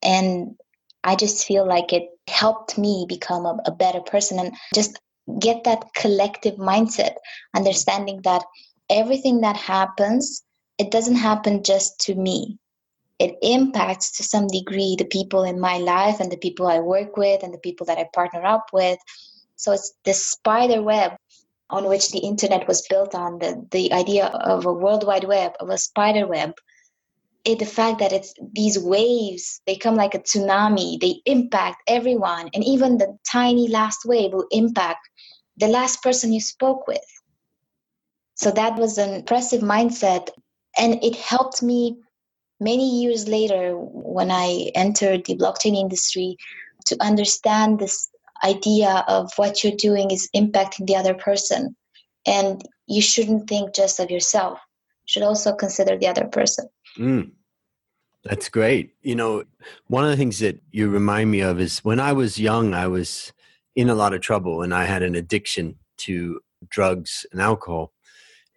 And 0.00 0.54
I 1.02 1.16
just 1.16 1.44
feel 1.44 1.66
like 1.66 1.92
it 1.92 2.04
helped 2.28 2.78
me 2.78 3.04
become 3.08 3.46
a, 3.46 3.58
a 3.66 3.72
better 3.72 4.00
person 4.00 4.38
and 4.38 4.54
just 4.74 4.98
get 5.40 5.64
that 5.64 5.94
collective 5.94 6.56
mindset, 6.56 7.14
understanding 7.54 8.20
that 8.24 8.44
everything 8.90 9.40
that 9.40 9.56
happens, 9.56 10.42
it 10.78 10.90
doesn't 10.90 11.16
happen 11.16 11.62
just 11.62 11.98
to 12.00 12.14
me. 12.14 12.58
It 13.18 13.36
impacts 13.42 14.16
to 14.16 14.22
some 14.24 14.48
degree 14.48 14.96
the 14.98 15.04
people 15.04 15.44
in 15.44 15.60
my 15.60 15.78
life 15.78 16.20
and 16.20 16.30
the 16.30 16.36
people 16.36 16.66
I 16.66 16.80
work 16.80 17.16
with 17.16 17.42
and 17.42 17.54
the 17.54 17.58
people 17.58 17.86
that 17.86 17.98
I 17.98 18.08
partner 18.12 18.44
up 18.44 18.66
with. 18.72 18.98
So 19.56 19.72
it's 19.72 19.94
this 20.04 20.26
spider 20.26 20.82
web 20.82 21.12
on 21.70 21.88
which 21.88 22.10
the 22.10 22.18
internet 22.18 22.68
was 22.68 22.86
built 22.88 23.14
on, 23.14 23.38
the, 23.38 23.66
the 23.70 23.92
idea 23.92 24.26
of 24.26 24.66
a 24.66 24.72
world 24.72 25.06
wide 25.06 25.24
web, 25.24 25.52
of 25.60 25.70
a 25.70 25.78
spider 25.78 26.26
web 26.26 26.54
it, 27.44 27.58
the 27.58 27.66
fact 27.66 27.98
that 27.98 28.12
it's 28.12 28.34
these 28.52 28.78
waves 28.78 29.60
they 29.66 29.76
come 29.76 29.96
like 29.96 30.14
a 30.14 30.18
tsunami 30.18 30.98
they 31.00 31.20
impact 31.26 31.82
everyone 31.86 32.48
and 32.54 32.64
even 32.64 32.98
the 32.98 33.16
tiny 33.30 33.68
last 33.68 34.04
wave 34.04 34.32
will 34.32 34.46
impact 34.50 35.08
the 35.56 35.68
last 35.68 36.02
person 36.02 36.32
you 36.32 36.40
spoke 36.40 36.86
with. 36.88 37.04
So 38.34 38.50
that 38.50 38.76
was 38.76 38.98
an 38.98 39.14
impressive 39.14 39.62
mindset 39.62 40.28
and 40.76 41.02
it 41.04 41.16
helped 41.16 41.62
me 41.62 41.96
many 42.60 43.02
years 43.02 43.28
later 43.28 43.74
when 43.76 44.30
i 44.30 44.70
entered 44.74 45.24
the 45.24 45.36
blockchain 45.36 45.76
industry 45.76 46.36
to 46.86 46.96
understand 47.00 47.78
this 47.78 48.08
idea 48.44 49.04
of 49.08 49.32
what 49.36 49.62
you're 49.62 49.76
doing 49.76 50.10
is 50.10 50.28
impacting 50.34 50.86
the 50.86 50.96
other 50.96 51.14
person 51.14 51.76
and 52.26 52.62
you 52.86 53.00
shouldn't 53.00 53.48
think 53.48 53.74
just 53.74 54.00
of 54.00 54.10
yourself. 54.10 54.58
You 55.06 55.12
should 55.12 55.22
also 55.22 55.54
consider 55.54 55.98
the 55.98 56.08
other 56.08 56.26
person 56.26 56.68
Mm. 56.98 57.32
That's 58.24 58.48
great. 58.48 58.94
You 59.02 59.14
know, 59.16 59.44
one 59.88 60.04
of 60.04 60.10
the 60.10 60.16
things 60.16 60.38
that 60.38 60.60
you 60.70 60.88
remind 60.88 61.30
me 61.30 61.40
of 61.40 61.60
is 61.60 61.80
when 61.80 62.00
I 62.00 62.12
was 62.12 62.38
young, 62.38 62.72
I 62.72 62.86
was 62.86 63.32
in 63.76 63.90
a 63.90 63.94
lot 63.94 64.14
of 64.14 64.22
trouble 64.22 64.62
and 64.62 64.72
I 64.72 64.84
had 64.84 65.02
an 65.02 65.14
addiction 65.14 65.76
to 65.98 66.40
drugs 66.68 67.26
and 67.32 67.40
alcohol. 67.40 67.92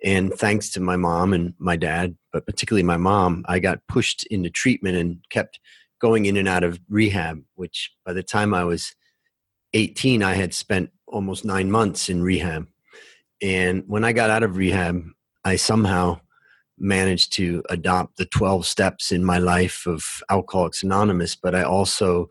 And 0.03 0.31
thanks 0.33 0.69
to 0.71 0.79
my 0.79 0.95
mom 0.95 1.33
and 1.33 1.53
my 1.57 1.75
dad, 1.75 2.15
but 2.31 2.45
particularly 2.45 2.83
my 2.83 2.97
mom, 2.97 3.43
I 3.47 3.59
got 3.59 3.81
pushed 3.87 4.25
into 4.27 4.49
treatment 4.49 4.95
and 4.95 5.17
kept 5.29 5.59
going 5.99 6.27
in 6.27 6.37
and 6.37 6.47
out 6.47 6.63
of 6.63 6.79
rehab, 6.87 7.41
which 7.55 7.91
by 8.05 8.13
the 8.13 8.23
time 8.23 8.53
I 8.53 8.63
was 8.63 8.95
18, 9.73 10.21
I 10.23 10.35
had 10.35 10.53
spent 10.53 10.91
almost 11.07 11.43
nine 11.43 11.71
months 11.71 12.09
in 12.09 12.21
rehab. 12.21 12.67
And 13.41 13.83
when 13.87 14.03
I 14.03 14.13
got 14.13 14.29
out 14.29 14.43
of 14.43 14.55
rehab, 14.55 15.03
I 15.43 15.55
somehow 15.55 16.21
managed 16.77 17.33
to 17.33 17.63
adopt 17.69 18.17
the 18.17 18.25
12 18.25 18.65
steps 18.65 19.11
in 19.11 19.23
my 19.23 19.37
life 19.37 19.85
of 19.85 20.03
Alcoholics 20.29 20.83
Anonymous, 20.83 21.35
but 21.35 21.55
I 21.55 21.63
also 21.63 22.29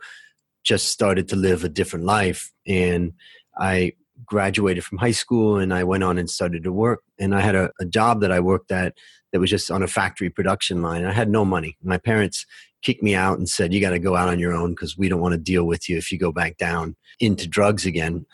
just 0.64 0.88
started 0.88 1.28
to 1.28 1.37
live 1.37 1.64
a 1.64 1.68
different 1.68 2.04
life. 2.04 2.52
And 2.66 3.12
I 3.59 3.92
graduated 4.24 4.85
from 4.85 4.98
high 4.98 5.12
school 5.12 5.59
and 5.59 5.72
I 5.72 5.85
went 5.85 6.02
on 6.02 6.18
and 6.18 6.28
started 6.28 6.64
to 6.64 6.72
work. 6.72 7.02
And 7.18 7.35
I 7.35 7.40
had 7.40 7.54
a, 7.54 7.70
a 7.80 7.85
job 7.85 8.20
that 8.20 8.32
I 8.32 8.40
worked 8.40 8.72
at 8.72 8.94
that 9.32 9.40
was 9.40 9.50
just 9.50 9.70
on 9.70 9.82
a 9.82 9.88
factory 9.88 10.30
production 10.30 10.82
line. 10.82 11.04
I 11.04 11.12
had 11.12 11.28
no 11.28 11.44
money. 11.44 11.76
My 11.82 11.98
parents 11.98 12.46
kicked 12.82 13.02
me 13.02 13.14
out 13.14 13.38
and 13.38 13.48
said, 13.48 13.72
You 13.72 13.80
got 13.80 13.90
to 13.90 13.98
go 13.98 14.16
out 14.16 14.28
on 14.28 14.38
your 14.38 14.52
own 14.52 14.70
because 14.70 14.96
we 14.96 15.09
don't 15.09 15.20
want 15.20 15.32
to 15.32 15.38
deal 15.38 15.64
with 15.64 15.88
you 15.88 15.96
if 15.96 16.11
you 16.11 16.18
go 16.18 16.32
back 16.32 16.56
down 16.56 16.96
into 17.20 17.48
drugs 17.48 17.87
again. 17.87 18.26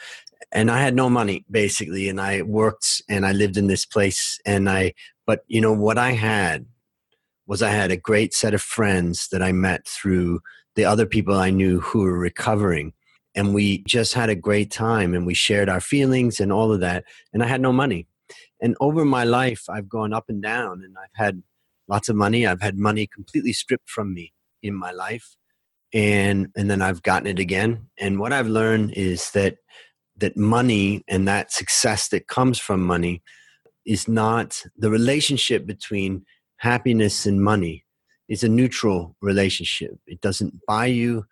And 0.53 0.71
I 0.71 0.81
had 0.81 0.95
no 0.95 1.09
money 1.09 1.45
basically. 1.51 2.09
And 2.09 2.21
I 2.21 2.43
worked 2.43 3.03
and 3.09 3.25
I 3.25 3.33
lived 3.33 3.57
in 3.57 3.67
this 3.67 3.87
place 3.87 4.39
and 4.45 4.69
I 4.69 4.95
but 5.27 5.45
you 5.47 5.61
know 5.61 5.73
what 5.73 5.99
I 5.99 6.13
had 6.13 6.67
was 7.47 7.63
I 7.63 7.71
had 7.71 7.91
a 7.91 7.97
great 7.97 8.35
set 8.35 8.55
of 8.55 8.63
friends 8.63 9.29
that 9.29 9.43
I 9.43 9.53
met 9.53 9.87
through 9.87 10.41
the 10.75 10.85
other 10.85 11.07
people 11.07 11.35
I 11.35 11.51
knew 11.51 11.81
who 11.81 12.01
were 12.01 12.19
recovering. 12.19 12.93
And 13.35 13.55
we 13.55 13.79
just 13.85 14.15
had 14.15 14.31
a 14.31 14.35
great 14.35 14.71
time 14.71 15.15
and 15.15 15.27
we 15.27 15.35
shared 15.35 15.69
our 15.69 15.81
feelings 15.81 16.41
and 16.41 16.53
all 16.53 16.73
of 16.73 16.81
that. 16.81 17.05
And 17.33 17.43
I 17.43 17.47
had 17.47 17.61
no 17.61 17.73
money. 17.73 18.07
And 18.61 18.77
over 18.81 19.05
my 19.05 19.25
life, 19.25 19.65
I've 19.69 19.89
gone 19.89 20.13
up 20.13 20.27
and 20.29 20.43
down 20.43 20.83
and 20.85 20.97
I've 20.97 21.15
had 21.15 21.43
lots 21.89 22.09
of 22.09 22.17
money. 22.17 22.47
I've 22.47 22.63
had 22.63 22.79
money 22.79 23.07
completely 23.07 23.53
stripped 23.53 23.91
from 23.91 24.15
me 24.15 24.33
in 24.63 24.75
my 24.75 24.93
life. 24.93 25.37
And, 25.93 26.49
and 26.57 26.71
then 26.71 26.81
I've 26.81 27.03
gotten 27.03 27.27
it 27.27 27.39
again. 27.39 27.89
And 27.99 28.19
what 28.19 28.33
I've 28.33 28.49
learned 28.49 28.93
is 28.93 29.31
that, 29.33 29.57
that 30.23 30.37
money 30.37 31.05
and 31.09 31.29
that 31.29 31.53
success 31.53 32.09
that 32.09 32.27
comes 32.27 32.59
from 32.59 32.83
money 32.83 33.23
is 33.85 34.09
not 34.09 34.63
the 34.77 34.91
relationship 34.91 35.67
between 35.67 36.25
happiness 36.57 37.27
and 37.27 37.43
money 37.43 37.85
is 38.29 38.43
a 38.43 38.49
neutral 38.49 39.15
relationship. 39.21 39.93
It 40.07 40.21
doesn't 40.21 40.55
buy 40.67 40.87
you 40.87 41.25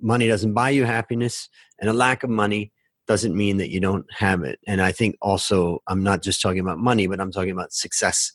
money 0.00 0.28
doesn't 0.28 0.52
buy 0.52 0.70
you 0.70 0.84
happiness 0.84 1.48
and 1.80 1.88
a 1.88 1.92
lack 1.92 2.22
of 2.22 2.30
money 2.30 2.72
doesn't 3.06 3.36
mean 3.36 3.56
that 3.58 3.70
you 3.70 3.80
don't 3.80 4.06
have 4.12 4.42
it. 4.42 4.58
And 4.66 4.80
I 4.80 4.92
think 4.92 5.16
also 5.20 5.82
I'm 5.88 6.02
not 6.02 6.22
just 6.22 6.40
talking 6.40 6.60
about 6.60 6.78
money, 6.78 7.06
but 7.06 7.20
I'm 7.20 7.32
talking 7.32 7.50
about 7.50 7.72
success 7.72 8.32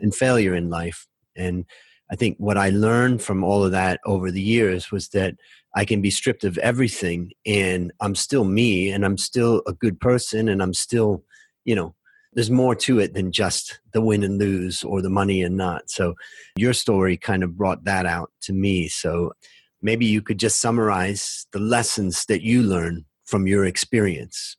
and 0.00 0.14
failure 0.14 0.54
in 0.54 0.68
life. 0.68 1.06
And 1.36 1.64
I 2.12 2.14
think 2.14 2.36
what 2.36 2.58
I 2.58 2.68
learned 2.68 3.22
from 3.22 3.42
all 3.42 3.64
of 3.64 3.72
that 3.72 3.98
over 4.04 4.30
the 4.30 4.42
years 4.42 4.92
was 4.92 5.08
that 5.08 5.34
I 5.74 5.86
can 5.86 6.02
be 6.02 6.10
stripped 6.10 6.44
of 6.44 6.58
everything 6.58 7.32
and 7.46 7.90
I'm 8.00 8.14
still 8.14 8.44
me 8.44 8.90
and 8.90 9.02
I'm 9.02 9.16
still 9.16 9.62
a 9.66 9.72
good 9.72 9.98
person 9.98 10.50
and 10.50 10.62
I'm 10.62 10.74
still, 10.74 11.24
you 11.64 11.74
know, 11.74 11.94
there's 12.34 12.50
more 12.50 12.74
to 12.74 12.98
it 12.98 13.14
than 13.14 13.32
just 13.32 13.80
the 13.94 14.02
win 14.02 14.22
and 14.22 14.38
lose 14.38 14.84
or 14.84 15.00
the 15.00 15.08
money 15.08 15.42
and 15.42 15.56
not. 15.56 15.88
So 15.88 16.14
your 16.54 16.74
story 16.74 17.16
kind 17.16 17.42
of 17.42 17.56
brought 17.56 17.84
that 17.84 18.04
out 18.04 18.30
to 18.42 18.52
me. 18.52 18.88
So 18.88 19.32
maybe 19.80 20.04
you 20.04 20.20
could 20.20 20.38
just 20.38 20.60
summarize 20.60 21.46
the 21.52 21.60
lessons 21.60 22.26
that 22.26 22.42
you 22.42 22.62
learned 22.62 23.06
from 23.24 23.46
your 23.46 23.64
experience. 23.64 24.58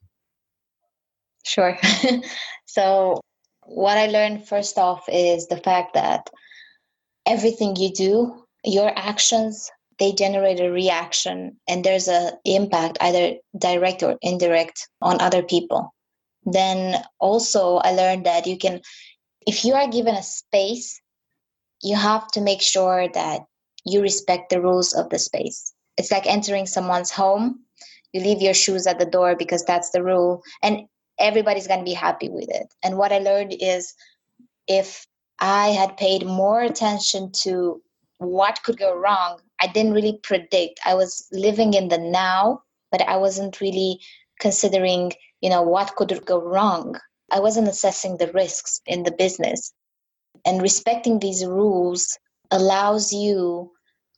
Sure. 1.45 1.77
so 2.65 3.21
what 3.65 3.99
I 3.99 4.07
learned 4.07 4.47
first 4.47 4.79
off 4.79 5.05
is 5.07 5.47
the 5.47 5.57
fact 5.57 5.93
that 5.93 6.31
everything 7.25 7.75
you 7.75 7.91
do, 7.91 8.45
your 8.63 8.91
actions, 8.95 9.69
they 9.99 10.11
generate 10.11 10.59
a 10.59 10.71
reaction 10.71 11.57
and 11.67 11.83
there's 11.83 12.07
a 12.07 12.33
impact 12.45 12.97
either 13.01 13.35
direct 13.57 14.03
or 14.03 14.17
indirect 14.21 14.87
on 15.01 15.21
other 15.21 15.43
people. 15.43 15.93
Then 16.45 17.01
also 17.19 17.77
i 17.77 17.91
learned 17.91 18.25
that 18.25 18.47
you 18.47 18.57
can 18.57 18.81
if 19.47 19.63
you 19.63 19.75
are 19.75 19.87
given 19.87 20.15
a 20.15 20.23
space 20.23 20.99
you 21.81 21.95
have 21.95 22.27
to 22.31 22.41
make 22.41 22.61
sure 22.61 23.07
that 23.13 23.41
you 23.85 24.01
respect 24.01 24.49
the 24.49 24.61
rules 24.61 24.93
of 24.93 25.09
the 25.09 25.19
space. 25.19 25.73
It's 25.97 26.11
like 26.11 26.25
entering 26.25 26.65
someone's 26.65 27.11
home 27.11 27.63
you 28.13 28.21
leave 28.21 28.41
your 28.41 28.53
shoes 28.53 28.87
at 28.87 28.99
the 28.99 29.05
door 29.05 29.35
because 29.35 29.65
that's 29.65 29.89
the 29.89 30.03
rule 30.03 30.43
and 30.61 30.83
everybody's 31.19 31.67
going 31.67 31.79
to 31.79 31.85
be 31.85 31.93
happy 31.93 32.29
with 32.29 32.49
it. 32.49 32.67
And 32.83 32.97
what 32.97 33.11
i 33.11 33.17
learned 33.17 33.55
is 33.59 33.93
if 34.67 35.05
i 35.39 35.69
had 35.69 35.97
paid 35.97 36.25
more 36.25 36.61
attention 36.61 37.31
to 37.31 37.81
what 38.19 38.63
could 38.63 38.77
go 38.77 38.95
wrong. 38.95 39.41
I 39.59 39.67
didn't 39.67 39.93
really 39.93 40.17
predict. 40.23 40.79
I 40.85 40.93
was 40.93 41.27
living 41.31 41.73
in 41.73 41.89
the 41.89 41.97
now 41.97 42.63
but 42.91 43.01
i 43.01 43.17
wasn't 43.17 43.59
really 43.59 43.99
considering 44.39 45.11
you 45.41 45.49
know 45.49 45.61
what 45.61 45.95
could 45.95 46.25
go 46.25 46.39
wrong. 46.41 46.99
I 47.31 47.39
wasn't 47.39 47.67
assessing 47.67 48.17
the 48.17 48.31
risks 48.31 48.81
in 48.85 49.03
the 49.03 49.11
business. 49.11 49.73
And 50.45 50.61
respecting 50.61 51.19
these 51.19 51.45
rules 51.45 52.17
allows 52.51 53.11
you 53.11 53.71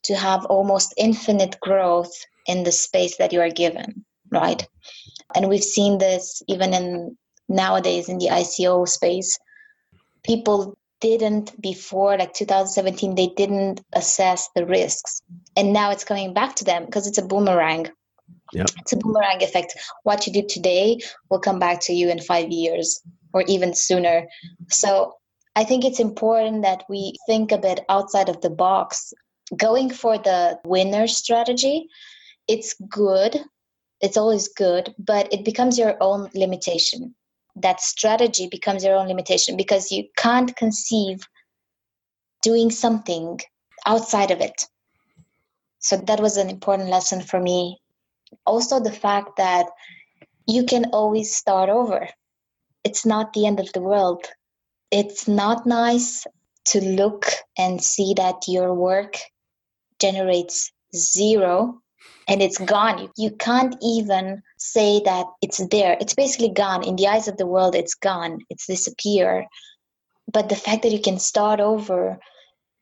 to 0.03 0.15
have 0.15 0.45
almost 0.45 0.93
infinite 0.97 1.57
growth 1.61 2.13
in 2.47 2.63
the 2.63 2.71
space 2.71 3.17
that 3.17 3.31
you 3.33 3.41
are 3.41 3.49
given 3.49 4.05
right? 4.31 4.67
And 5.33 5.49
we've 5.49 5.63
seen 5.63 5.97
this 5.97 6.41
even 6.47 6.73
in 6.73 7.17
nowadays 7.47 8.09
in 8.09 8.17
the 8.17 8.27
ico 8.27 8.87
space. 8.87 9.37
People 10.23 10.77
didn't 11.05 11.59
before 11.61 12.17
like 12.17 12.33
2017 12.33 13.15
they 13.15 13.27
didn't 13.27 13.81
assess 13.93 14.49
the 14.55 14.65
risks. 14.65 15.21
And 15.55 15.71
now 15.71 15.91
it's 15.91 16.03
coming 16.03 16.33
back 16.33 16.55
to 16.55 16.65
them 16.65 16.85
because 16.85 17.07
it's 17.07 17.19
a 17.19 17.25
boomerang. 17.25 17.87
It's 18.79 18.93
a 18.93 18.97
boomerang 18.97 19.43
effect. 19.43 19.75
What 20.03 20.25
you 20.25 20.33
do 20.33 20.43
today 20.47 20.99
will 21.29 21.39
come 21.39 21.59
back 21.59 21.79
to 21.81 21.93
you 21.93 22.09
in 22.09 22.19
five 22.19 22.49
years 22.49 23.01
or 23.33 23.43
even 23.47 23.73
sooner. 23.73 24.27
So 24.69 25.13
i 25.57 25.63
think 25.63 25.85
it's 25.85 26.01
important 26.01 26.63
that 26.63 26.83
we 26.89 27.13
think 27.27 27.51
a 27.51 27.57
bit 27.57 27.79
outside 27.87 28.29
of 28.29 28.41
the 28.41 28.49
box. 28.49 29.13
Going 29.55 29.89
for 30.01 30.17
the 30.17 30.59
winner 30.65 31.07
strategy 31.07 31.87
it's 32.47 32.75
good. 32.89 33.33
It's 34.01 34.17
always 34.17 34.47
good 34.49 34.93
but 34.97 35.33
it 35.33 35.45
becomes 35.45 35.79
your 35.79 35.95
own 36.01 36.29
limitation 36.33 37.15
that 37.55 37.81
strategy 37.81 38.47
becomes 38.47 38.83
your 38.83 38.95
own 38.95 39.07
limitation 39.07 39.55
because 39.57 39.91
you 39.91 40.07
can't 40.17 40.55
conceive 40.55 41.27
doing 42.43 42.69
something 42.69 43.39
outside 43.85 44.31
of 44.31 44.41
it. 44.41 44.65
So 45.79 45.97
that 45.97 46.19
was 46.19 46.37
an 46.37 46.49
important 46.49 46.89
lesson 46.89 47.21
for 47.21 47.39
me. 47.39 47.79
Also, 48.45 48.79
the 48.79 48.91
fact 48.91 49.37
that 49.37 49.67
you 50.47 50.63
can 50.63 50.85
always 50.91 51.35
start 51.35 51.69
over. 51.69 52.09
It's 52.83 53.05
not 53.05 53.33
the 53.33 53.47
end 53.47 53.59
of 53.59 53.71
the 53.73 53.81
world. 53.81 54.25
It's 54.91 55.27
not 55.27 55.65
nice 55.65 56.25
to 56.65 56.81
look 56.83 57.25
and 57.57 57.83
see 57.83 58.13
that 58.15 58.47
your 58.47 58.73
work 58.73 59.17
generates 59.99 60.71
zero 60.95 61.81
and 62.27 62.41
it's 62.41 62.57
gone. 62.57 62.99
You, 62.99 63.09
you 63.17 63.31
can't 63.31 63.75
even 63.81 64.41
say 64.57 65.01
that 65.05 65.25
it's 65.41 65.65
there. 65.67 65.97
It's 65.99 66.15
basically 66.15 66.49
gone. 66.49 66.83
In 66.83 66.95
the 66.95 67.07
eyes 67.07 67.27
of 67.27 67.37
the 67.37 67.45
world, 67.45 67.75
it's 67.75 67.93
gone. 67.95 68.39
It's 68.49 68.65
disappeared. 68.67 69.45
But 70.31 70.49
the 70.49 70.55
fact 70.55 70.83
that 70.83 70.91
you 70.91 71.01
can 71.01 71.19
start 71.19 71.59
over 71.59 72.17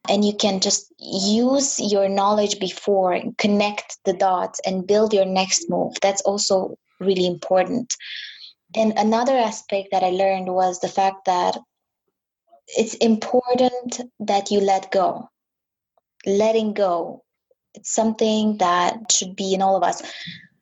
and 0.10 0.24
you 0.24 0.34
can 0.34 0.60
just 0.60 0.94
use 0.98 1.80
your 1.80 2.08
knowledge 2.10 2.60
before 2.60 3.14
and 3.14 3.38
connect 3.38 3.98
the 4.06 4.14
dots 4.14 4.60
and 4.66 4.88
build 4.88 5.14
your 5.14 5.26
next 5.26 5.70
move, 5.70 5.94
that's 6.02 6.22
also 6.22 6.78
really 7.00 7.26
important. 7.26 7.94
And 8.76 8.94
another 8.98 9.38
aspect 9.38 9.90
that 9.92 10.04
I 10.04 10.10
learned 10.10 10.48
was 10.48 10.80
the 10.80 10.88
fact 10.88 11.26
that 11.26 11.58
it's 12.68 12.96
important 12.96 14.02
that 14.22 14.52
you 14.52 14.62
let 14.62 14.92
go. 14.92 15.30
Letting 16.26 16.74
go 16.74 17.24
it's 17.76 17.94
something 17.94 18.58
that 18.58 19.12
should 19.12 19.36
be 19.36 19.54
in 19.54 19.62
all 19.62 19.76
of 19.76 19.84
us. 19.84 20.02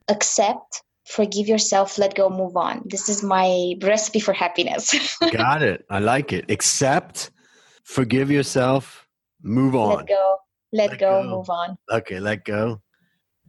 Accept, 0.08 0.82
forgive 1.08 1.48
yourself, 1.48 1.98
let 1.98 2.16
go, 2.16 2.30
move 2.30 2.56
on. 2.56 2.84
This 2.86 3.10
is 3.10 3.24
my 3.24 3.76
recipe 3.82 4.20
for 4.20 4.34
happiness. 4.34 4.94
Got 5.32 5.62
it. 5.62 5.86
I 5.90 6.00
like 6.00 6.34
it. 6.34 6.50
Accept, 6.50 7.32
forgive 7.84 8.32
yourself, 8.32 9.08
move 9.42 9.76
on. 9.76 9.98
Let 9.98 10.08
go, 10.08 10.38
let, 10.72 10.90
let 10.92 11.00
go, 11.00 11.24
go, 11.24 11.30
move 11.30 11.50
on. 11.50 11.78
Okay, 11.92 12.20
let 12.20 12.46
go. 12.46 12.82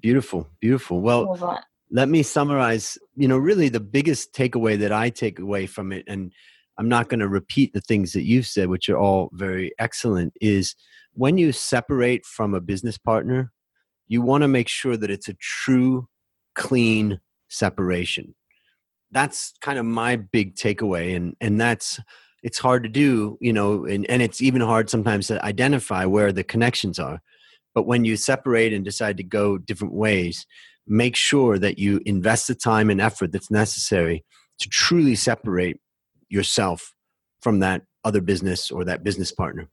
Beautiful, 0.00 0.48
beautiful. 0.60 1.00
Well, 1.00 1.60
let 1.90 2.08
me 2.08 2.24
summarize. 2.24 2.98
You 3.14 3.28
know, 3.28 3.38
really 3.38 3.68
the 3.68 3.80
biggest 3.80 4.34
takeaway 4.34 4.78
that 4.80 4.92
I 4.92 5.10
take 5.10 5.38
away 5.38 5.66
from 5.66 5.92
it, 5.92 6.04
and 6.08 6.32
I'm 6.78 6.88
not 6.88 7.08
going 7.08 7.20
to 7.20 7.28
repeat 7.28 7.72
the 7.72 7.80
things 7.80 8.12
that 8.14 8.24
you've 8.24 8.46
said, 8.46 8.68
which 8.68 8.88
are 8.88 8.98
all 8.98 9.30
very 9.32 9.72
excellent, 9.78 10.32
is 10.40 10.74
when 11.14 11.38
you 11.38 11.52
separate 11.52 12.24
from 12.24 12.54
a 12.54 12.60
business 12.60 12.98
partner, 12.98 13.52
you 14.08 14.22
want 14.22 14.42
to 14.42 14.48
make 14.48 14.68
sure 14.68 14.96
that 14.96 15.10
it's 15.10 15.28
a 15.28 15.34
true, 15.34 16.08
clean 16.54 17.20
separation. 17.48 18.34
That's 19.10 19.52
kind 19.60 19.78
of 19.78 19.84
my 19.84 20.16
big 20.16 20.54
takeaway. 20.54 21.14
And, 21.14 21.36
and 21.40 21.60
that's, 21.60 22.00
it's 22.42 22.58
hard 22.58 22.82
to 22.82 22.88
do, 22.88 23.36
you 23.40 23.52
know, 23.52 23.84
and, 23.84 24.08
and 24.08 24.22
it's 24.22 24.40
even 24.40 24.60
hard 24.62 24.90
sometimes 24.90 25.26
to 25.28 25.44
identify 25.44 26.04
where 26.04 26.32
the 26.32 26.42
connections 26.42 26.98
are. 26.98 27.20
But 27.74 27.86
when 27.86 28.04
you 28.04 28.16
separate 28.16 28.72
and 28.72 28.84
decide 28.84 29.16
to 29.18 29.22
go 29.22 29.58
different 29.58 29.94
ways, 29.94 30.46
make 30.86 31.16
sure 31.16 31.58
that 31.58 31.78
you 31.78 32.00
invest 32.04 32.48
the 32.48 32.54
time 32.54 32.90
and 32.90 33.00
effort 33.00 33.32
that's 33.32 33.50
necessary 33.50 34.24
to 34.58 34.68
truly 34.68 35.14
separate 35.14 35.78
yourself 36.28 36.94
from 37.40 37.60
that 37.60 37.82
other 38.04 38.20
business 38.20 38.70
or 38.70 38.84
that 38.84 39.04
business 39.04 39.30
partner 39.30 39.68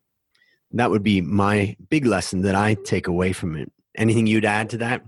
that 0.71 0.91
would 0.91 1.03
be 1.03 1.21
my 1.21 1.75
big 1.89 2.05
lesson 2.05 2.41
that 2.41 2.55
I 2.55 2.75
take 2.75 3.07
away 3.07 3.33
from 3.33 3.55
it. 3.55 3.71
Anything 3.97 4.27
you'd 4.27 4.45
add 4.45 4.69
to 4.71 4.77
that? 4.77 5.03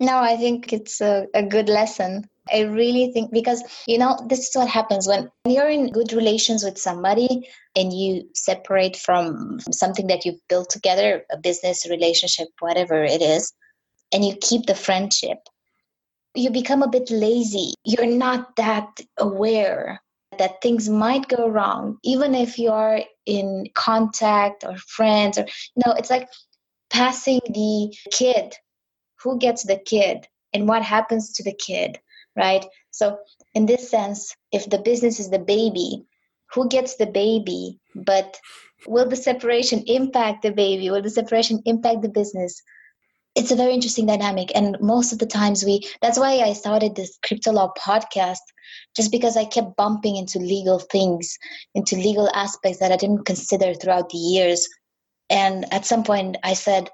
No, 0.00 0.18
I 0.18 0.36
think 0.36 0.72
it's 0.72 1.00
a, 1.00 1.26
a 1.34 1.42
good 1.42 1.68
lesson. 1.68 2.28
I 2.52 2.62
really 2.62 3.12
think 3.12 3.30
because 3.32 3.62
you 3.86 3.98
know 3.98 4.18
this 4.28 4.48
is 4.48 4.50
what 4.54 4.68
happens 4.68 5.06
when 5.06 5.30
you're 5.44 5.68
in 5.68 5.90
good 5.90 6.12
relations 6.12 6.64
with 6.64 6.78
somebody 6.78 7.46
and 7.76 7.92
you 7.92 8.28
separate 8.34 8.96
from 8.96 9.60
something 9.70 10.06
that 10.06 10.24
you've 10.24 10.40
built 10.48 10.70
together, 10.70 11.24
a 11.30 11.36
business 11.36 11.86
relationship, 11.90 12.48
whatever 12.60 13.04
it 13.04 13.20
is, 13.20 13.52
and 14.12 14.24
you 14.24 14.34
keep 14.40 14.66
the 14.66 14.74
friendship. 14.74 15.38
You 16.34 16.50
become 16.50 16.82
a 16.82 16.88
bit 16.88 17.10
lazy. 17.10 17.74
You're 17.84 18.06
not 18.06 18.56
that 18.56 19.00
aware 19.18 20.00
that 20.38 20.62
things 20.62 20.88
might 20.88 21.28
go 21.28 21.48
wrong, 21.48 21.98
even 22.04 22.34
if 22.34 22.58
you're 22.58 23.00
in 23.28 23.66
contact 23.74 24.64
or 24.64 24.76
friends, 24.78 25.38
or 25.38 25.42
you 25.42 25.82
know, 25.84 25.92
it's 25.92 26.10
like 26.10 26.28
passing 26.90 27.40
the 27.44 27.94
kid. 28.10 28.54
Who 29.22 29.38
gets 29.38 29.64
the 29.64 29.76
kid 29.76 30.26
and 30.54 30.68
what 30.68 30.82
happens 30.82 31.32
to 31.34 31.42
the 31.42 31.52
kid, 31.52 31.98
right? 32.36 32.64
So, 32.92 33.18
in 33.52 33.66
this 33.66 33.90
sense, 33.90 34.34
if 34.52 34.70
the 34.70 34.78
business 34.78 35.20
is 35.20 35.28
the 35.28 35.40
baby, 35.40 36.04
who 36.52 36.68
gets 36.68 36.96
the 36.96 37.06
baby? 37.06 37.80
But 37.94 38.38
will 38.86 39.08
the 39.08 39.16
separation 39.16 39.82
impact 39.86 40.42
the 40.42 40.52
baby? 40.52 40.88
Will 40.88 41.02
the 41.02 41.10
separation 41.10 41.62
impact 41.66 42.02
the 42.02 42.08
business? 42.08 42.62
It's 43.38 43.52
a 43.52 43.56
very 43.56 43.72
interesting 43.72 44.06
dynamic. 44.06 44.50
And 44.54 44.76
most 44.80 45.12
of 45.12 45.20
the 45.20 45.26
times 45.26 45.64
we 45.64 45.88
that's 46.02 46.18
why 46.18 46.40
i 46.40 46.52
started 46.52 46.94
this 46.94 47.18
crypto 47.24 47.52
law 47.52 47.72
podcast 47.78 48.44
just 48.96 49.12
because 49.12 49.36
i 49.36 49.44
kept 49.44 49.76
bumping 49.76 50.16
into 50.16 50.38
legal 50.38 50.78
things 50.78 51.38
into 51.74 51.96
legal 51.96 52.28
aspects 52.34 52.80
that 52.80 52.92
i 52.92 52.96
didn't 52.96 53.24
consider 53.24 53.74
throughout 53.74 54.10
the 54.10 54.18
years. 54.18 54.68
And 55.30 55.72
at 55.72 55.86
some 55.86 56.04
point 56.04 56.36
i 56.42 56.54
said 56.54 56.90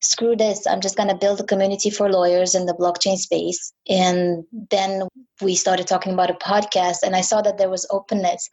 screw 0.00 0.36
this. 0.36 0.64
I'm 0.64 0.80
just 0.80 0.96
going 0.96 1.08
to 1.08 1.16
build 1.16 1.40
a 1.40 1.44
community 1.44 1.90
for 1.90 2.08
lawyers 2.08 2.54
in 2.54 2.66
the 2.66 2.74
blockchain 2.74 3.16
space. 3.16 3.72
And 3.88 4.44
then 4.70 5.08
we 5.42 5.56
started 5.56 5.88
talking 5.88 6.12
about 6.12 6.30
a 6.30 6.34
podcast 6.34 6.98
and 7.04 7.16
i 7.16 7.20
saw 7.20 7.40
that 7.42 7.58
there 7.58 7.70
was 7.70 7.86
openness. 7.90 8.48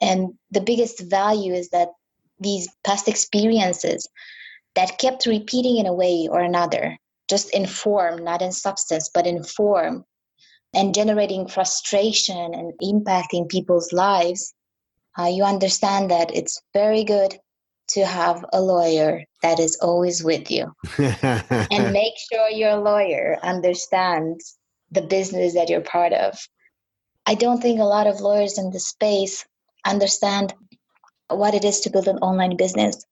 And 0.00 0.34
the 0.50 0.60
biggest 0.60 1.00
value 1.00 1.54
is 1.54 1.70
that 1.70 1.88
these 2.40 2.68
past 2.84 3.08
experiences 3.08 4.08
that 4.74 4.98
kept 4.98 5.26
repeating 5.26 5.78
in 5.78 5.86
a 5.86 5.94
way 5.94 6.28
or 6.30 6.40
another, 6.40 6.98
just 7.28 7.54
in 7.54 7.66
form, 7.66 8.24
not 8.24 8.42
in 8.42 8.52
substance, 8.52 9.10
but 9.12 9.26
in 9.26 9.42
form, 9.42 10.04
and 10.74 10.94
generating 10.94 11.46
frustration 11.46 12.54
and 12.54 12.72
impacting 12.82 13.48
people's 13.48 13.92
lives, 13.92 14.52
uh, 15.18 15.26
you 15.26 15.44
understand 15.44 16.10
that 16.10 16.34
it's 16.34 16.60
very 16.72 17.04
good 17.04 17.36
to 17.86 18.04
have 18.04 18.44
a 18.52 18.60
lawyer 18.60 19.22
that 19.42 19.60
is 19.60 19.78
always 19.80 20.24
with 20.24 20.50
you. 20.50 20.72
and 20.98 21.92
make 21.92 22.14
sure 22.32 22.48
your 22.50 22.76
lawyer 22.76 23.38
understands 23.42 24.56
the 24.90 25.02
business 25.02 25.54
that 25.54 25.68
you're 25.68 25.80
part 25.80 26.12
of. 26.12 26.36
I 27.26 27.34
don't 27.34 27.60
think 27.60 27.80
a 27.80 27.84
lot 27.84 28.06
of 28.06 28.20
lawyers 28.20 28.58
in 28.58 28.70
the 28.70 28.80
space 28.80 29.46
understand 29.86 30.54
what 31.28 31.54
it 31.54 31.64
is 31.64 31.80
to 31.80 31.90
build 31.90 32.08
an 32.08 32.18
online 32.18 32.56
business 32.56 33.04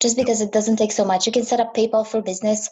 just 0.00 0.16
because 0.16 0.40
it 0.40 0.52
doesn't 0.52 0.76
take 0.76 0.92
so 0.92 1.04
much. 1.04 1.26
You 1.26 1.32
can 1.32 1.44
set 1.44 1.60
up 1.60 1.74
PayPal 1.74 2.06
for 2.06 2.22
business 2.22 2.68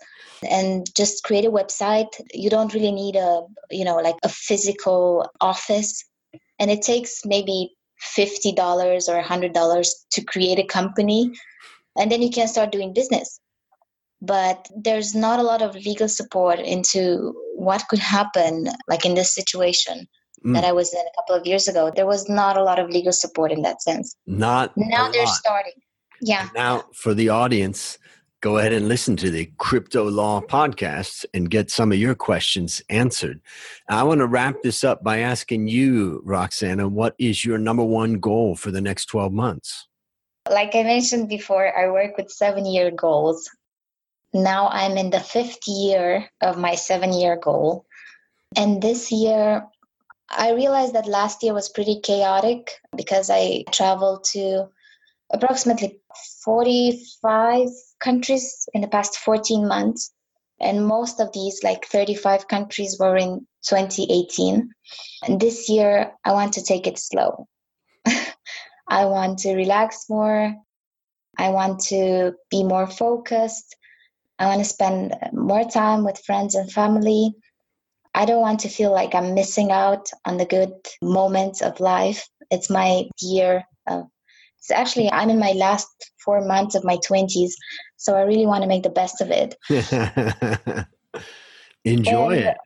and 0.49 0.87
just 0.95 1.25
create 1.25 1.45
a 1.45 1.51
website. 1.51 2.09
You 2.33 2.51
don't 2.51 2.73
really 2.73 2.93
need 2.93 3.17
a, 3.17 3.43
you 3.71 3.85
know, 3.85 3.97
like 3.97 4.17
a 4.23 4.29
physical 4.29 5.29
office. 5.41 6.05
And 6.59 6.71
it 6.71 6.83
takes 6.83 7.23
maybe 7.25 7.75
$50 8.17 9.09
or 9.09 9.23
$100 9.23 9.91
to 10.13 10.25
create 10.25 10.59
a 10.59 10.65
company. 10.65 11.31
And 11.99 12.13
then 12.13 12.23
you 12.23 12.31
can 12.31 12.49
start 12.49 12.73
doing 12.73 12.93
business. 12.93 13.41
But 14.23 14.69
there's 14.75 15.15
not 15.15 15.41
a 15.41 15.43
lot 15.43 15.63
of 15.63 15.75
legal 15.75 16.09
support 16.09 16.59
into 16.59 17.35
what 17.55 17.87
could 17.89 17.99
happen, 17.99 18.69
like 18.89 19.05
in 19.05 19.15
this 19.15 19.35
situation 19.35 20.07
mm. 20.45 20.55
that 20.55 20.65
I 20.65 20.73
was 20.73 20.95
in 20.95 21.01
a 21.01 21.21
couple 21.21 21.35
of 21.35 21.47
years 21.47 21.69
ago. 21.69 21.93
There 21.95 22.07
was 22.07 22.29
not 22.29 22.57
a 22.57 22.63
lot 22.63 22.79
of 22.79 22.89
legal 22.89 23.13
support 23.13 23.53
in 23.53 23.63
that 23.63 23.83
sense. 23.83 24.17
Not 24.27 24.73
now 24.77 25.11
they're 25.11 25.27
starting 25.27 25.75
yeah. 26.21 26.49
Now, 26.55 26.85
for 26.93 27.15
the 27.15 27.29
audience, 27.29 27.99
go 28.41 28.59
ahead 28.59 28.73
and 28.73 28.89
listen 28.89 29.17
to 29.17 29.31
the 29.31 29.51
Crypto 29.59 30.09
Law 30.09 30.41
podcast 30.41 31.25
and 31.35 31.51
get 31.51 31.71
some 31.71 31.93
of 31.93 31.99
your 31.99 32.15
questions 32.15 32.83
answered. 32.89 33.41
I 33.89 34.03
want 34.03 34.21
to 34.21 34.27
wrap 34.27 34.63
this 34.63 34.85
up 34.85 35.03
by 35.03 35.19
asking 35.19 35.69
you, 35.69 36.23
Roxana, 36.25 36.89
what 36.89 37.15
is 37.19 37.45
your 37.45 37.59
number 37.59 37.85
one 37.85 38.21
goal 38.21 38.55
for 38.57 38.71
the 38.71 38.81
next 38.81 39.07
12 39.07 39.33
months? 39.33 39.89
Like 40.49 40.75
I 40.75 40.85
mentioned 40.85 41.29
before, 41.29 41.77
I 41.77 41.91
work 41.91 42.17
with 42.17 42.31
seven 42.31 42.67
year 42.67 42.91
goals. 42.91 43.51
Now 44.33 44.69
I'm 44.69 44.97
in 44.97 45.11
the 45.11 45.21
fifth 45.21 45.67
year 45.67 46.29
of 46.41 46.59
my 46.59 46.75
seven 46.75 47.13
year 47.13 47.37
goal. 47.37 47.87
And 48.57 48.81
this 48.81 49.11
year, 49.11 49.67
I 50.31 50.53
realized 50.53 50.95
that 50.95 51.07
last 51.07 51.43
year 51.43 51.55
was 51.55 51.69
pretty 51.69 52.01
chaotic 52.01 52.71
because 52.97 53.31
I 53.31 53.65
traveled 53.73 54.25
to 54.33 54.69
approximately 55.31 56.01
45 56.45 57.69
countries 58.01 58.69
in 58.73 58.81
the 58.81 58.89
past 58.89 59.19
14 59.19 59.67
months. 59.67 60.13
And 60.61 60.87
most 60.87 61.21
of 61.21 61.33
these, 61.33 61.63
like 61.63 61.85
35 61.87 62.49
countries, 62.49 62.97
were 62.99 63.17
in 63.17 63.47
2018. 63.69 64.71
And 65.27 65.41
this 65.41 65.69
year, 65.69 66.13
I 66.25 66.33
want 66.33 66.55
to 66.55 66.63
take 66.63 66.87
it 66.87 66.99
slow. 66.99 67.47
I 68.89 69.05
want 69.05 69.41
to 69.41 69.55
relax 69.55 70.07
more. 70.09 70.55
I 71.37 71.51
want 71.51 71.81
to 71.89 72.33
be 72.51 72.65
more 72.65 72.87
focused. 72.87 73.77
I 74.39 74.47
want 74.47 74.61
to 74.61 74.65
spend 74.65 75.15
more 75.33 75.65
time 75.65 76.05
with 76.05 76.25
friends 76.25 76.55
and 76.55 76.71
family. 76.71 77.35
I 78.15 78.25
don't 78.25 78.41
want 78.41 78.61
to 78.61 78.69
feel 78.69 78.93
like 78.93 79.15
I'm 79.15 79.35
missing 79.35 79.71
out 79.71 80.11
on 80.25 80.39
the 80.39 80.47
good 80.47 80.73
moments 81.03 81.61
of 81.61 81.81
life. 81.81 82.29
It's 82.51 82.71
my 82.71 83.05
year 83.21 83.65
of, 83.87 84.07
it's 84.67 84.77
actually, 84.77 85.11
I'm 85.13 85.31
in 85.31 85.39
my 85.39 85.53
last 85.53 85.87
four 86.25 86.45
months 86.45 86.75
of 86.75 86.83
my 86.85 86.97
20s. 86.97 87.53
So 87.97 88.17
I 88.17 88.23
really 88.23 88.47
want 88.47 88.63
to 88.63 88.69
make 88.69 88.83
the 88.83 88.91
best 88.91 89.21
of 89.21 89.31
it. 89.31 89.55
Enjoy 91.85 92.31
and, 92.33 92.45
it. 92.47 92.57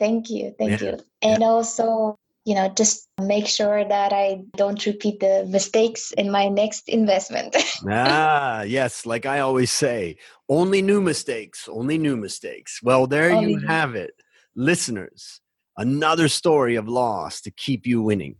Thank 0.00 0.30
you. 0.30 0.52
Thank 0.58 0.80
yeah. 0.80 0.90
you. 0.90 0.98
And 1.22 1.40
yeah. 1.40 1.46
also, 1.46 2.18
you 2.44 2.56
know, 2.56 2.68
just 2.70 3.06
make 3.20 3.46
sure 3.46 3.84
that 3.84 4.12
I 4.12 4.42
don't 4.56 4.84
repeat 4.84 5.20
the 5.20 5.46
mistakes 5.48 6.10
in 6.10 6.32
my 6.32 6.48
next 6.48 6.88
investment. 6.88 7.54
ah, 7.88 8.62
yes. 8.62 9.06
Like 9.06 9.24
I 9.24 9.38
always 9.38 9.70
say, 9.70 10.16
only 10.48 10.82
new 10.82 11.00
mistakes, 11.00 11.68
only 11.70 11.98
new 11.98 12.16
mistakes. 12.16 12.80
Well, 12.82 13.06
there 13.06 13.30
only 13.30 13.52
you 13.52 13.60
have 13.60 13.94
it 13.94 14.14
listeners, 14.56 15.40
another 15.76 16.26
story 16.26 16.74
of 16.74 16.88
loss 16.88 17.40
to 17.42 17.52
keep 17.52 17.86
you 17.86 18.02
winning. 18.02 18.34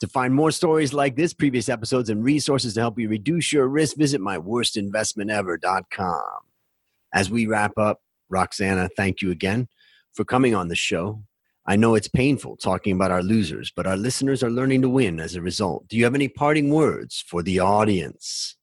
To 0.00 0.08
find 0.08 0.34
more 0.34 0.50
stories 0.50 0.92
like 0.92 1.16
this, 1.16 1.32
previous 1.32 1.70
episodes, 1.70 2.10
and 2.10 2.22
resources 2.22 2.74
to 2.74 2.80
help 2.80 2.98
you 2.98 3.08
reduce 3.08 3.50
your 3.52 3.68
risk, 3.68 3.96
visit 3.96 4.20
myworstinvestmentever.com. 4.20 6.40
As 7.14 7.30
we 7.30 7.46
wrap 7.46 7.78
up, 7.78 8.02
Roxana, 8.28 8.90
thank 8.96 9.22
you 9.22 9.30
again 9.30 9.68
for 10.12 10.24
coming 10.24 10.54
on 10.54 10.68
the 10.68 10.74
show. 10.74 11.22
I 11.66 11.76
know 11.76 11.94
it's 11.94 12.08
painful 12.08 12.56
talking 12.56 12.94
about 12.94 13.10
our 13.10 13.22
losers, 13.22 13.72
but 13.74 13.86
our 13.86 13.96
listeners 13.96 14.42
are 14.42 14.50
learning 14.50 14.82
to 14.82 14.88
win 14.88 15.18
as 15.18 15.34
a 15.34 15.40
result. 15.40 15.88
Do 15.88 15.96
you 15.96 16.04
have 16.04 16.14
any 16.14 16.28
parting 16.28 16.70
words 16.70 17.24
for 17.26 17.42
the 17.42 17.60
audience? 17.60 18.56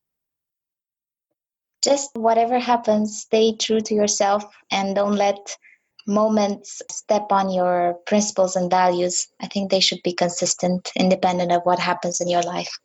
Just 1.82 2.16
whatever 2.16 2.60
happens, 2.60 3.22
stay 3.22 3.58
true 3.58 3.82
to 3.82 3.94
yourself 3.94 4.46
and 4.72 4.96
don't 4.96 5.16
let 5.16 5.58
moments 6.08 6.82
step 6.90 7.28
on 7.32 7.52
your 7.52 7.96
principles 8.06 8.56
and 8.56 8.70
values, 8.70 9.28
I 9.42 9.48
think 9.48 9.70
they 9.72 9.80
should 9.80 10.02
be 10.04 10.14
consistent, 10.14 10.92
independent 10.96 11.52
of 11.52 11.64
what 11.64 11.80
happens 11.80 12.20
in 12.22 12.28
your 12.28 12.44
life. 12.44 12.78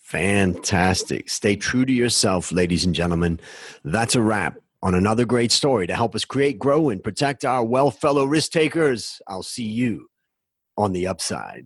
Fantastic. 0.00 1.28
Stay 1.28 1.56
true 1.56 1.84
to 1.84 1.92
yourself, 1.92 2.52
ladies 2.52 2.84
and 2.84 2.94
gentlemen. 2.94 3.40
That's 3.84 4.14
a 4.14 4.22
wrap 4.22 4.56
on 4.82 4.94
another 4.94 5.24
great 5.24 5.50
story 5.50 5.86
to 5.88 5.96
help 5.96 6.14
us 6.14 6.24
create, 6.24 6.58
grow, 6.60 6.90
and 6.90 7.02
protect 7.02 7.44
our 7.44 7.64
well 7.64 7.90
fellow 7.90 8.24
risk 8.24 8.52
takers. 8.52 9.20
I'll 9.26 9.42
see 9.42 9.64
you 9.64 10.08
on 10.76 10.92
the 10.92 11.08
upside. 11.08 11.64